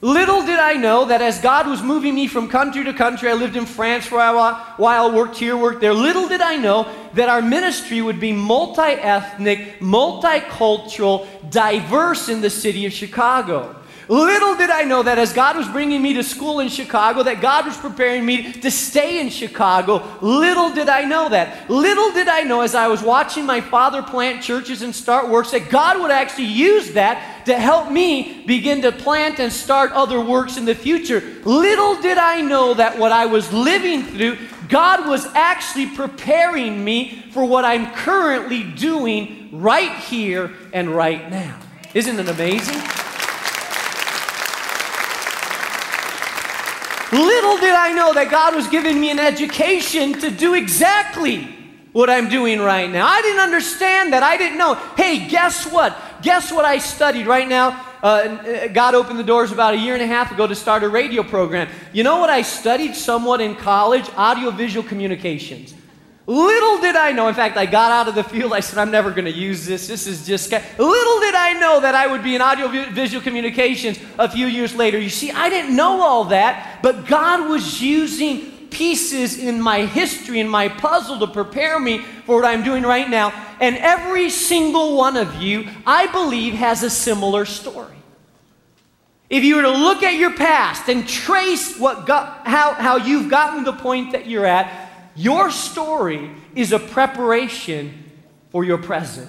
Little 0.00 0.46
did 0.46 0.60
I 0.60 0.74
know 0.74 1.06
that 1.06 1.22
as 1.22 1.40
God 1.40 1.66
was 1.66 1.82
moving 1.82 2.14
me 2.14 2.28
from 2.28 2.48
country 2.48 2.84
to 2.84 2.92
country, 2.92 3.28
I 3.28 3.32
lived 3.32 3.56
in 3.56 3.66
France 3.66 4.06
for 4.06 4.20
a 4.20 4.54
while, 4.76 5.12
worked 5.12 5.36
here, 5.36 5.56
worked 5.56 5.80
there. 5.80 5.92
Little 5.92 6.28
did 6.28 6.40
I 6.40 6.54
know 6.54 6.88
that 7.14 7.28
our 7.28 7.42
ministry 7.42 8.00
would 8.00 8.20
be 8.20 8.32
multi 8.32 8.80
ethnic, 8.80 9.80
multicultural, 9.80 11.26
diverse 11.50 12.28
in 12.28 12.40
the 12.40 12.50
city 12.50 12.86
of 12.86 12.92
Chicago. 12.92 13.74
Little 14.08 14.56
did 14.56 14.70
I 14.70 14.84
know 14.84 15.02
that 15.02 15.18
as 15.18 15.34
God 15.34 15.56
was 15.56 15.68
bringing 15.68 16.00
me 16.00 16.14
to 16.14 16.22
school 16.22 16.60
in 16.60 16.68
Chicago, 16.68 17.22
that 17.22 17.42
God 17.42 17.66
was 17.66 17.76
preparing 17.76 18.24
me 18.24 18.52
to 18.54 18.70
stay 18.70 19.20
in 19.20 19.28
Chicago. 19.28 20.02
Little 20.22 20.72
did 20.72 20.88
I 20.88 21.04
know 21.04 21.28
that. 21.28 21.68
Little 21.68 22.10
did 22.12 22.26
I 22.26 22.42
know 22.42 22.62
as 22.62 22.74
I 22.74 22.88
was 22.88 23.02
watching 23.02 23.44
my 23.44 23.60
father 23.60 24.02
plant 24.02 24.42
churches 24.42 24.80
and 24.80 24.94
start 24.94 25.28
works 25.28 25.50
that 25.50 25.68
God 25.68 26.00
would 26.00 26.10
actually 26.10 26.46
use 26.46 26.92
that 26.92 27.44
to 27.44 27.58
help 27.58 27.90
me 27.90 28.44
begin 28.46 28.80
to 28.82 28.92
plant 28.92 29.40
and 29.40 29.52
start 29.52 29.92
other 29.92 30.20
works 30.20 30.56
in 30.56 30.64
the 30.64 30.74
future. 30.74 31.22
Little 31.44 32.00
did 32.00 32.16
I 32.16 32.40
know 32.40 32.74
that 32.74 32.98
what 32.98 33.12
I 33.12 33.26
was 33.26 33.52
living 33.52 34.04
through, 34.04 34.38
God 34.68 35.06
was 35.06 35.26
actually 35.34 35.86
preparing 35.86 36.82
me 36.82 37.24
for 37.32 37.44
what 37.44 37.64
I'm 37.64 37.92
currently 37.92 38.64
doing 38.64 39.48
right 39.52 39.96
here 39.98 40.52
and 40.72 40.88
right 40.88 41.30
now. 41.30 41.58
Isn't 41.94 42.18
it 42.18 42.28
amazing? 42.28 43.07
Little 47.10 47.56
did 47.56 47.74
I 47.74 47.92
know 47.94 48.12
that 48.12 48.30
God 48.30 48.54
was 48.54 48.68
giving 48.68 49.00
me 49.00 49.10
an 49.10 49.18
education 49.18 50.12
to 50.20 50.30
do 50.30 50.54
exactly 50.54 51.44
what 51.92 52.10
I'm 52.10 52.28
doing 52.28 52.60
right 52.60 52.90
now. 52.90 53.06
I 53.06 53.22
didn't 53.22 53.40
understand 53.40 54.12
that. 54.12 54.22
I 54.22 54.36
didn't 54.36 54.58
know. 54.58 54.74
Hey, 54.96 55.26
guess 55.26 55.70
what? 55.70 55.96
Guess 56.20 56.52
what 56.52 56.64
I 56.64 56.78
studied 56.78 57.26
right 57.26 57.48
now? 57.48 57.84
Uh, 58.02 58.68
God 58.68 58.94
opened 58.94 59.18
the 59.18 59.24
doors 59.24 59.52
about 59.52 59.74
a 59.74 59.78
year 59.78 59.94
and 59.94 60.02
a 60.02 60.06
half 60.06 60.30
ago 60.30 60.46
to 60.46 60.54
start 60.54 60.82
a 60.82 60.88
radio 60.88 61.22
program. 61.22 61.68
You 61.92 62.04
know 62.04 62.18
what 62.18 62.30
I 62.30 62.42
studied 62.42 62.94
somewhat 62.94 63.40
in 63.40 63.56
college? 63.56 64.08
Audiovisual 64.10 64.86
communications. 64.86 65.74
Little 66.28 66.78
did 66.82 66.94
I 66.94 67.12
know, 67.12 67.28
in 67.28 67.34
fact, 67.34 67.56
I 67.56 67.64
got 67.64 67.90
out 67.90 68.06
of 68.06 68.14
the 68.14 68.22
field. 68.22 68.52
I 68.52 68.60
said, 68.60 68.78
I'm 68.78 68.90
never 68.90 69.12
going 69.12 69.24
to 69.24 69.32
use 69.32 69.64
this. 69.64 69.88
This 69.88 70.06
is 70.06 70.26
just. 70.26 70.52
Little 70.52 71.20
did 71.20 71.34
I 71.34 71.54
know 71.58 71.80
that 71.80 71.94
I 71.94 72.06
would 72.06 72.22
be 72.22 72.34
in 72.34 72.42
audiovisual 72.42 73.22
communications 73.22 73.98
a 74.18 74.28
few 74.28 74.46
years 74.46 74.74
later. 74.74 74.98
You 74.98 75.08
see, 75.08 75.30
I 75.30 75.48
didn't 75.48 75.74
know 75.74 76.02
all 76.02 76.24
that, 76.24 76.80
but 76.82 77.06
God 77.06 77.48
was 77.48 77.80
using 77.80 78.68
pieces 78.68 79.38
in 79.38 79.58
my 79.58 79.86
history, 79.86 80.38
in 80.38 80.50
my 80.50 80.68
puzzle 80.68 81.18
to 81.20 81.26
prepare 81.26 81.80
me 81.80 82.00
for 82.26 82.42
what 82.42 82.44
I'm 82.44 82.62
doing 82.62 82.82
right 82.82 83.08
now. 83.08 83.30
And 83.58 83.78
every 83.78 84.28
single 84.28 84.98
one 84.98 85.16
of 85.16 85.36
you, 85.36 85.66
I 85.86 86.08
believe, 86.08 86.52
has 86.52 86.82
a 86.82 86.90
similar 86.90 87.46
story. 87.46 87.96
If 89.30 89.44
you 89.44 89.56
were 89.56 89.62
to 89.62 89.70
look 89.70 90.02
at 90.02 90.18
your 90.18 90.34
past 90.34 90.90
and 90.90 91.08
trace 91.08 91.78
what 91.78 92.06
got, 92.06 92.46
how, 92.46 92.74
how 92.74 92.96
you've 92.96 93.30
gotten 93.30 93.64
to 93.64 93.70
the 93.70 93.78
point 93.78 94.12
that 94.12 94.26
you're 94.26 94.44
at, 94.44 94.87
your 95.18 95.50
story 95.50 96.30
is 96.54 96.72
a 96.72 96.78
preparation 96.78 98.04
for 98.50 98.64
your 98.64 98.78
present. 98.78 99.28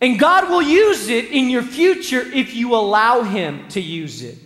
And 0.00 0.18
God 0.18 0.50
will 0.50 0.62
use 0.62 1.08
it 1.08 1.26
in 1.26 1.48
your 1.48 1.62
future 1.62 2.20
if 2.20 2.54
you 2.54 2.74
allow 2.74 3.22
Him 3.22 3.68
to 3.68 3.80
use 3.80 4.22
it. 4.22 4.38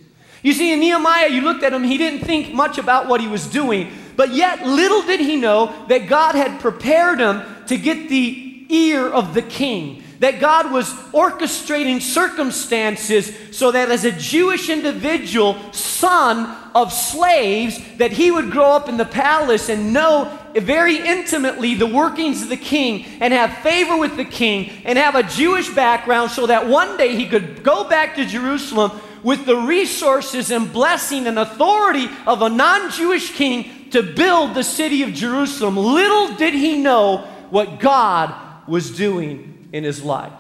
You 0.43 0.53
see, 0.53 0.73
in 0.73 0.81
Nehemiah, 0.81 1.29
you 1.29 1.41
looked 1.41 1.63
at 1.63 1.73
him, 1.73 1.85
he 1.85 1.99
didn't 1.99 2.27
think 2.27 2.53
much 2.53 2.77
about 2.77 3.07
what 3.07 3.21
he 3.21 3.29
was 3.29 3.47
doing, 3.47 3.93
but 4.17 4.33
yet 4.35 4.67
little 4.67 5.03
did 5.03 5.21
he 5.21 5.37
know 5.37 5.73
that 5.87 6.09
God 6.09 6.35
had 6.35 6.61
prepared 6.61 7.21
him 7.21 7.43
to 7.69 7.79
get 7.79 8.09
the 8.09 8.67
ear 8.69 9.07
of 9.07 9.35
the 9.35 9.43
king 9.43 10.03
that 10.23 10.39
God 10.39 10.71
was 10.71 10.89
orchestrating 11.13 12.01
circumstances 12.01 13.37
so 13.51 13.73
that 13.73 13.91
as 13.91 14.05
a 14.05 14.13
Jewish 14.13 14.69
individual, 14.69 15.59
son 15.73 16.57
of 16.77 16.93
slaves, 16.93 17.81
that 17.97 18.13
he 18.13 18.31
would 18.31 18.53
grow 18.53 18.71
up 18.71 18.89
in 18.89 18.97
the 18.97 19.05
palace 19.05 19.69
and 19.69 19.93
know 19.93 20.39
very 20.55 20.97
intimately 20.97 21.75
the 21.75 21.87
workings 21.87 22.43
of 22.43 22.49
the 22.49 22.57
king 22.57 23.05
and 23.21 23.33
have 23.33 23.59
favor 23.59 23.97
with 23.97 24.17
the 24.17 24.25
king 24.25 24.71
and 24.85 24.99
have 24.99 25.15
a 25.15 25.23
Jewish 25.23 25.69
background 25.71 26.31
so 26.31 26.47
that 26.47 26.69
one 26.69 26.97
day 26.97 27.17
he 27.17 27.27
could 27.27 27.63
go 27.63 27.89
back 27.89 28.17
to 28.17 28.25
Jerusalem 28.25 28.93
with 29.23 29.47
the 29.47 29.57
resources 29.57 30.51
and 30.51 30.73
blessing 30.73 31.27
and 31.27 31.39
authority 31.39 32.09
of 32.27 32.43
a 32.43 32.49
non 32.49 32.91
Jewish 32.91 33.33
king 33.33 33.91
to 33.91 34.03
build 34.03 34.55
the 34.55 34.65
city 34.65 35.03
of 35.03 35.13
Jerusalem. 35.13 35.77
Little 35.77 36.37
did 36.37 36.55
he 36.55 36.79
know 36.79 37.19
what 37.51 37.79
God 37.79 38.35
was 38.67 38.91
doing 38.91 39.69
in 39.73 39.85
his 39.85 40.03
life. 40.03 40.33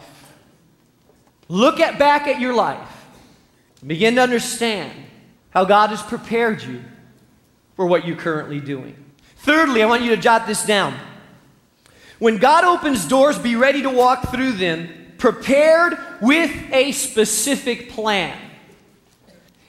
Look 1.48 1.81
at 1.81 1.98
back 1.98 2.27
at 2.27 2.40
your 2.40 2.55
life. 2.55 2.88
Begin 3.87 4.14
to 4.16 4.22
understand 4.22 4.92
how 5.51 5.64
God 5.64 5.90
has 5.90 6.03
prepared 6.03 6.62
you 6.62 6.83
for 7.77 7.87
what 7.87 8.07
you're 8.07 8.16
currently 8.16 8.61
doing. 8.61 9.02
Thirdly, 9.42 9.83
I 9.83 9.87
want 9.87 10.02
you 10.02 10.11
to 10.11 10.16
jot 10.16 10.46
this 10.46 10.64
down. 10.64 10.96
When 12.20 12.37
God 12.37 12.62
opens 12.62 13.09
doors, 13.09 13.37
be 13.37 13.57
ready 13.57 13.83
to 13.83 13.90
walk 13.90 14.31
through 14.31 14.52
them, 14.52 14.88
prepared 15.18 15.98
with 16.20 16.52
a 16.72 16.92
specific 16.92 17.90
plan. 17.90 18.38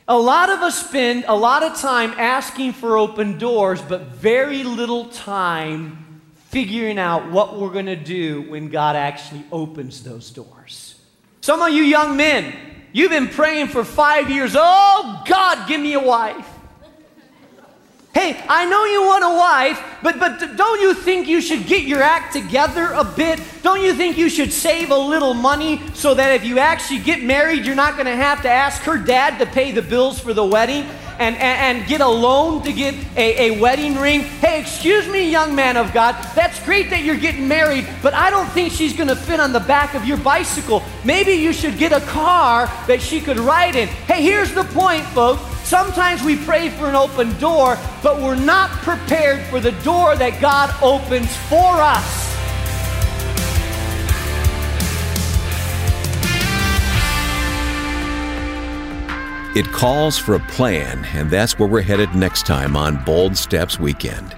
A 0.08 0.16
lot 0.16 0.52
of 0.52 0.60
us 0.60 0.88
spend 0.88 1.26
a 1.28 1.36
lot 1.36 1.64
of 1.64 1.76
time 1.80 2.12
asking 2.18 2.74
for 2.74 3.00
open 3.00 3.40
doors, 3.40 3.82
but 3.82 4.10
very 4.10 4.64
little 4.64 5.06
time 5.06 6.22
figuring 6.50 7.00
out 7.00 7.32
what 7.32 7.60
we're 7.60 7.72
going 7.72 7.88
to 7.88 7.96
do 7.96 8.44
when 8.44 8.70
God 8.70 8.96
actually 8.96 9.44
opens 9.52 10.04
those 10.04 10.30
doors. 10.30 11.02
Some 11.42 11.64
of 11.64 11.74
you 11.74 11.82
young 11.82 12.16
men, 12.16 12.54
you've 12.92 13.10
been 13.10 13.28
praying 13.28 13.70
for 13.70 13.84
five 13.84 14.30
years. 14.30 14.56
Oh, 14.56 15.24
God, 15.26 15.68
give 15.68 15.82
me 15.82 15.94
a 15.94 16.00
wife. 16.00 16.48
Hey, 18.14 18.40
I 18.48 18.66
know 18.66 18.86
you 18.86 19.02
want 19.02 19.24
a 19.24 19.30
wife, 19.30 19.84
but, 20.04 20.20
but 20.20 20.56
don't 20.56 20.82
you 20.82 20.94
think 20.94 21.28
you 21.28 21.42
should 21.42 21.66
get 21.66 21.84
your 21.84 22.04
act 22.04 22.34
together 22.34 22.92
a 22.94 23.04
bit? 23.04 23.40
Don't 23.64 23.82
you 23.82 23.94
think 23.96 24.20
you 24.20 24.30
should 24.30 24.54
save 24.54 24.92
a 24.92 24.98
little 24.98 25.34
money 25.34 25.82
so 25.96 26.14
that 26.14 26.34
if 26.36 26.46
you 26.46 26.60
actually 26.60 27.00
get 27.00 27.24
married, 27.24 27.66
you're 27.66 27.76
not 27.76 27.94
going 27.94 28.06
to 28.06 28.16
have 28.16 28.44
to 28.44 28.50
ask 28.50 28.84
her 28.84 29.00
dad 29.00 29.40
to 29.40 29.48
pay 29.48 29.72
the 29.72 29.82
bills 29.82 30.20
for 30.20 30.34
the 30.34 30.46
wedding? 30.46 30.86
and, 31.20 31.36
and, 31.36 31.80
and 31.80 31.88
get 31.88 32.02
a 32.02 32.08
loan 32.08 32.64
to 32.64 32.74
get 32.74 32.96
a, 33.16 33.52
a 33.52 33.60
wedding 33.60 33.96
ring. 33.96 34.22
Hey, 34.22 34.60
excuse 34.60 35.08
me, 35.08 35.30
young 35.30 35.56
man 35.56 35.78
of 35.78 35.94
God, 35.94 36.16
that's 36.36 36.64
great 36.66 36.90
that 36.90 37.04
you're 37.04 37.18
getting 37.18 37.48
married, 37.48 37.88
but 38.02 38.14
I 38.14 38.32
don't 38.32 38.48
think 38.50 38.74
she's 38.74 38.94
going 38.94 39.10
to 39.10 39.16
fit 39.16 39.40
on 39.40 39.54
the 39.54 39.60
back 39.60 39.94
of 39.94 40.06
your 40.06 40.18
bicycle. 40.18 40.82
Maybe 41.06 41.34
you 41.34 41.54
should 41.54 41.78
get 41.78 41.92
a 41.92 42.02
car 42.08 42.66
that 42.88 43.00
she 43.00 43.22
could 43.22 43.40
ride 43.40 43.76
in. 43.76 43.88
Hey, 43.88 44.24
here's 44.24 44.54
the 44.54 44.64
point, 44.64 45.04
folks. 45.08 45.53
Sometimes 45.74 46.22
we 46.22 46.36
pray 46.36 46.70
for 46.70 46.88
an 46.88 46.94
open 46.94 47.36
door, 47.40 47.80
but 48.04 48.22
we're 48.22 48.36
not 48.36 48.70
prepared 48.84 49.42
for 49.48 49.60
the 49.60 49.72
door 49.82 50.16
that 50.16 50.40
God 50.40 50.72
opens 50.84 51.36
for 51.36 51.58
us. 51.58 52.38
It 59.58 59.66
calls 59.74 60.20
for 60.20 60.36
a 60.36 60.40
plan, 60.42 61.06
and 61.06 61.32
that's 61.32 61.58
where 61.58 61.68
we're 61.68 61.82
headed 61.82 62.14
next 62.14 62.46
time 62.46 62.78
on 62.78 63.04
Bold 63.04 63.36
Steps 63.36 63.80
Weekend. 63.80 64.36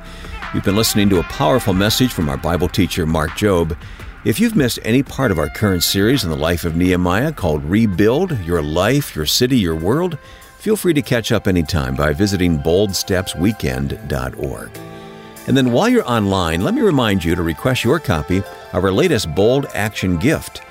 You've 0.53 0.63
been 0.63 0.77
listening 0.77 1.09
to 1.09 1.19
a 1.19 1.23
powerful 1.23 1.73
message 1.73 2.13
from 2.13 2.29
our 2.29 2.37
Bible 2.37 2.69
teacher, 2.69 3.05
Mark 3.05 3.31
Jobe. 3.31 3.77
If 4.23 4.39
you've 4.39 4.55
missed 4.55 4.79
any 4.83 5.03
part 5.03 5.31
of 5.31 5.39
our 5.39 5.49
current 5.49 5.83
series 5.83 6.23
on 6.23 6.31
the 6.31 6.37
life 6.37 6.63
of 6.63 6.77
Nehemiah 6.77 7.33
called 7.33 7.65
Rebuild 7.65 8.39
Your 8.39 8.61
Life, 8.61 9.17
Your 9.17 9.25
City, 9.25 9.57
Your 9.57 9.75
World, 9.75 10.17
feel 10.65 10.75
free 10.75 10.93
to 10.95 11.01
catch 11.04 11.32
up 11.32 11.47
anytime 11.47 11.93
by 11.93 12.12
visiting 12.12 12.58
boldstepsweekend.org. 12.58 14.71
And 15.45 15.56
then 15.56 15.71
while 15.71 15.88
you're 15.88 16.10
online, 16.10 16.62
let 16.62 16.73
me 16.73 16.82
remind 16.82 17.23
you 17.23 17.36
to 17.36 17.43
request 17.43 17.84
your 17.84 17.99
copy 17.99 18.41
of 18.73 18.84
our 18.84 18.91
latest 18.91 19.36
Bold 19.36 19.67
Action 19.75 20.17
Gift. 20.17 20.63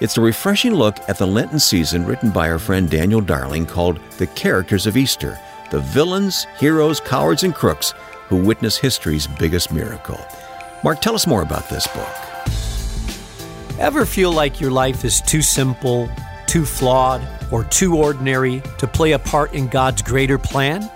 It's 0.00 0.16
a 0.16 0.20
refreshing 0.20 0.74
look 0.74 0.98
at 1.08 1.18
the 1.18 1.26
Lenten 1.26 1.58
season 1.58 2.06
written 2.06 2.30
by 2.30 2.48
our 2.48 2.60
friend 2.60 2.88
Daniel 2.88 3.20
Darling 3.20 3.66
called 3.66 3.98
The 4.18 4.28
Characters 4.28 4.86
of 4.86 4.96
Easter 4.96 5.36
The 5.72 5.80
Villains, 5.80 6.46
Heroes, 6.60 7.00
Cowards, 7.00 7.42
and 7.42 7.52
Crooks 7.52 7.92
Who 8.28 8.36
Witness 8.36 8.78
History's 8.78 9.26
Biggest 9.26 9.72
Miracle. 9.72 10.24
Mark, 10.84 11.00
tell 11.00 11.16
us 11.16 11.26
more 11.26 11.42
about 11.42 11.68
this 11.68 11.88
book. 11.88 12.16
Ever 13.80 14.06
feel 14.06 14.30
like 14.30 14.60
your 14.60 14.70
life 14.70 15.04
is 15.04 15.20
too 15.20 15.42
simple, 15.42 16.08
too 16.50 16.64
flawed, 16.64 17.26
or 17.52 17.64
too 17.64 17.96
ordinary 17.96 18.60
to 18.78 18.86
play 18.86 19.12
a 19.12 19.18
part 19.18 19.54
in 19.54 19.68
God's 19.68 20.02
greater 20.02 20.36
plan? 20.36 20.90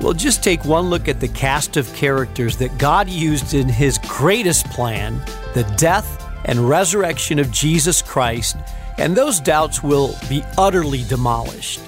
Well, 0.00 0.12
just 0.12 0.44
take 0.44 0.64
one 0.64 0.90
look 0.90 1.08
at 1.08 1.18
the 1.18 1.28
cast 1.28 1.76
of 1.76 1.92
characters 1.94 2.58
that 2.58 2.76
God 2.78 3.08
used 3.08 3.54
in 3.54 3.68
His 3.68 3.98
greatest 4.06 4.66
plan 4.66 5.20
the 5.54 5.64
death, 5.76 6.24
and 6.44 6.68
resurrection 6.68 7.38
of 7.38 7.50
Jesus 7.50 8.00
Christ, 8.00 8.56
and 8.98 9.16
those 9.16 9.40
doubts 9.40 9.82
will 9.82 10.14
be 10.28 10.42
utterly 10.56 11.02
demolished. 11.04 11.80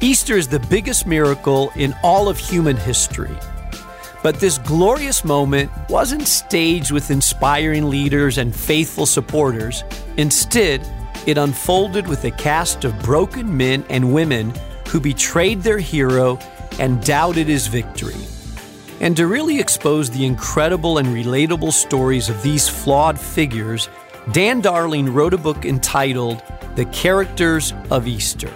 Easter 0.00 0.36
is 0.36 0.48
the 0.48 0.60
biggest 0.60 1.06
miracle 1.06 1.70
in 1.76 1.94
all 2.02 2.28
of 2.28 2.38
human 2.38 2.76
history. 2.76 3.36
But 4.22 4.40
this 4.40 4.58
glorious 4.58 5.24
moment 5.24 5.70
wasn't 5.88 6.26
staged 6.26 6.90
with 6.90 7.10
inspiring 7.10 7.88
leaders 7.88 8.38
and 8.38 8.54
faithful 8.54 9.06
supporters. 9.06 9.84
Instead, 10.16 10.86
it 11.26 11.38
unfolded 11.38 12.06
with 12.06 12.24
a 12.24 12.30
cast 12.30 12.84
of 12.84 12.98
broken 13.02 13.56
men 13.56 13.84
and 13.90 14.12
women 14.12 14.52
who 14.88 15.00
betrayed 15.00 15.62
their 15.62 15.78
hero 15.78 16.38
and 16.78 17.02
doubted 17.04 17.46
his 17.46 17.66
victory. 17.66 18.16
And 19.00 19.16
to 19.16 19.26
really 19.26 19.58
expose 19.58 20.10
the 20.10 20.26
incredible 20.26 20.98
and 20.98 21.08
relatable 21.08 21.72
stories 21.72 22.28
of 22.28 22.42
these 22.42 22.68
flawed 22.68 23.18
figures, 23.18 23.88
Dan 24.32 24.60
Darling 24.60 25.12
wrote 25.12 25.32
a 25.32 25.38
book 25.38 25.64
entitled 25.64 26.42
The 26.76 26.84
Characters 26.86 27.72
of 27.90 28.06
Easter. 28.06 28.52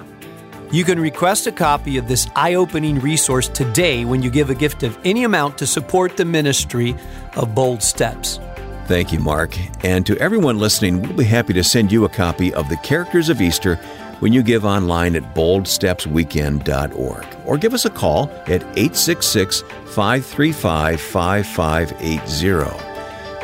You 0.70 0.84
can 0.84 0.98
request 0.98 1.46
a 1.46 1.52
copy 1.52 1.98
of 1.98 2.08
this 2.08 2.26
eye 2.34 2.54
opening 2.54 2.98
resource 2.98 3.48
today 3.48 4.04
when 4.04 4.22
you 4.22 4.30
give 4.30 4.50
a 4.50 4.54
gift 4.54 4.82
of 4.82 4.98
any 5.04 5.24
amount 5.24 5.56
to 5.58 5.66
support 5.66 6.16
the 6.16 6.24
ministry 6.24 6.96
of 7.36 7.54
Bold 7.54 7.82
Steps. 7.82 8.40
Thank 8.86 9.12
you, 9.12 9.18
Mark. 9.18 9.56
And 9.84 10.04
to 10.06 10.18
everyone 10.18 10.58
listening, 10.58 11.00
we'll 11.00 11.14
be 11.14 11.24
happy 11.24 11.54
to 11.54 11.64
send 11.64 11.90
you 11.90 12.04
a 12.04 12.08
copy 12.08 12.52
of 12.52 12.68
The 12.68 12.76
Characters 12.78 13.30
of 13.30 13.40
Easter 13.40 13.76
when 14.20 14.34
you 14.34 14.42
give 14.42 14.64
online 14.66 15.16
at 15.16 15.34
boldstepsweekend.org 15.34 17.26
or 17.46 17.58
give 17.58 17.74
us 17.74 17.84
a 17.86 17.90
call 17.90 18.30
at 18.46 18.62
866 18.76 19.62
535 19.86 21.00
5580. 21.00 22.94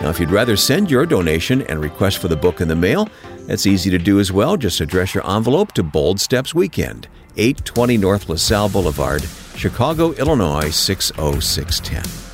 Now, 0.03 0.11
if 0.11 0.21
you'd 0.21 0.31
rather 0.31 0.57
send 0.57 0.91
your 0.91 1.07
donation 1.07 1.63
and 1.63 1.81
request 1.81 2.19
for 2.19 2.29
the 2.29 2.37
book 2.37 2.61
in 2.61 2.69
the 2.69 2.77
mail, 2.77 3.09
that's 3.47 3.67
easy 3.67 3.91
to 3.91 3.99
do 3.99 4.21
as 4.21 4.31
well. 4.31 4.57
Just 4.57 4.81
address 4.81 5.15
your 5.15 5.29
envelope 5.31 5.73
to 5.73 5.83
Bold 5.83 6.21
Steps 6.21 6.55
Weekend, 6.55 7.09
820 7.37 7.97
North 7.97 8.29
LaSalle 8.29 8.69
Boulevard, 8.69 9.23
Chicago, 9.57 10.13
Illinois 10.13 10.71
60610. 10.71 12.30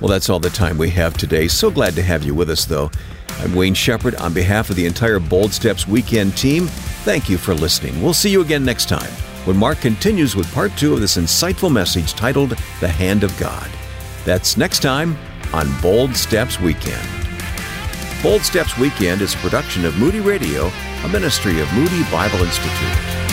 Well, 0.00 0.08
that's 0.08 0.28
all 0.28 0.40
the 0.40 0.50
time 0.50 0.76
we 0.76 0.90
have 0.90 1.16
today. 1.16 1.48
So 1.48 1.70
glad 1.70 1.94
to 1.94 2.02
have 2.02 2.22
you 2.22 2.34
with 2.34 2.50
us, 2.50 2.66
though. 2.66 2.90
I'm 3.40 3.54
Wayne 3.54 3.74
Shepherd. 3.74 4.14
On 4.16 4.32
behalf 4.32 4.68
of 4.68 4.76
the 4.76 4.86
entire 4.86 5.18
Bold 5.18 5.52
Steps 5.52 5.88
Weekend 5.88 6.36
team, 6.36 6.66
thank 7.04 7.28
you 7.28 7.38
for 7.38 7.54
listening. 7.54 8.02
We'll 8.02 8.14
see 8.14 8.30
you 8.30 8.42
again 8.42 8.64
next 8.64 8.88
time 8.88 9.10
when 9.46 9.56
Mark 9.56 9.80
continues 9.80 10.36
with 10.36 10.52
part 10.52 10.76
two 10.76 10.92
of 10.92 11.00
this 11.00 11.16
insightful 11.16 11.72
message 11.72 12.12
titled 12.12 12.50
The 12.80 12.88
Hand 12.88 13.24
of 13.24 13.36
God. 13.38 13.70
That's 14.24 14.56
next 14.56 14.80
time 14.80 15.16
on 15.54 15.68
Bold 15.80 16.14
Steps 16.14 16.60
Weekend. 16.60 17.08
Bold 18.22 18.42
Steps 18.42 18.76
Weekend 18.76 19.22
is 19.22 19.34
a 19.34 19.38
production 19.38 19.84
of 19.84 19.96
Moody 19.96 20.20
Radio, 20.20 20.70
a 21.04 21.08
ministry 21.08 21.60
of 21.60 21.72
Moody 21.72 22.02
Bible 22.10 22.42
Institute. 22.42 23.25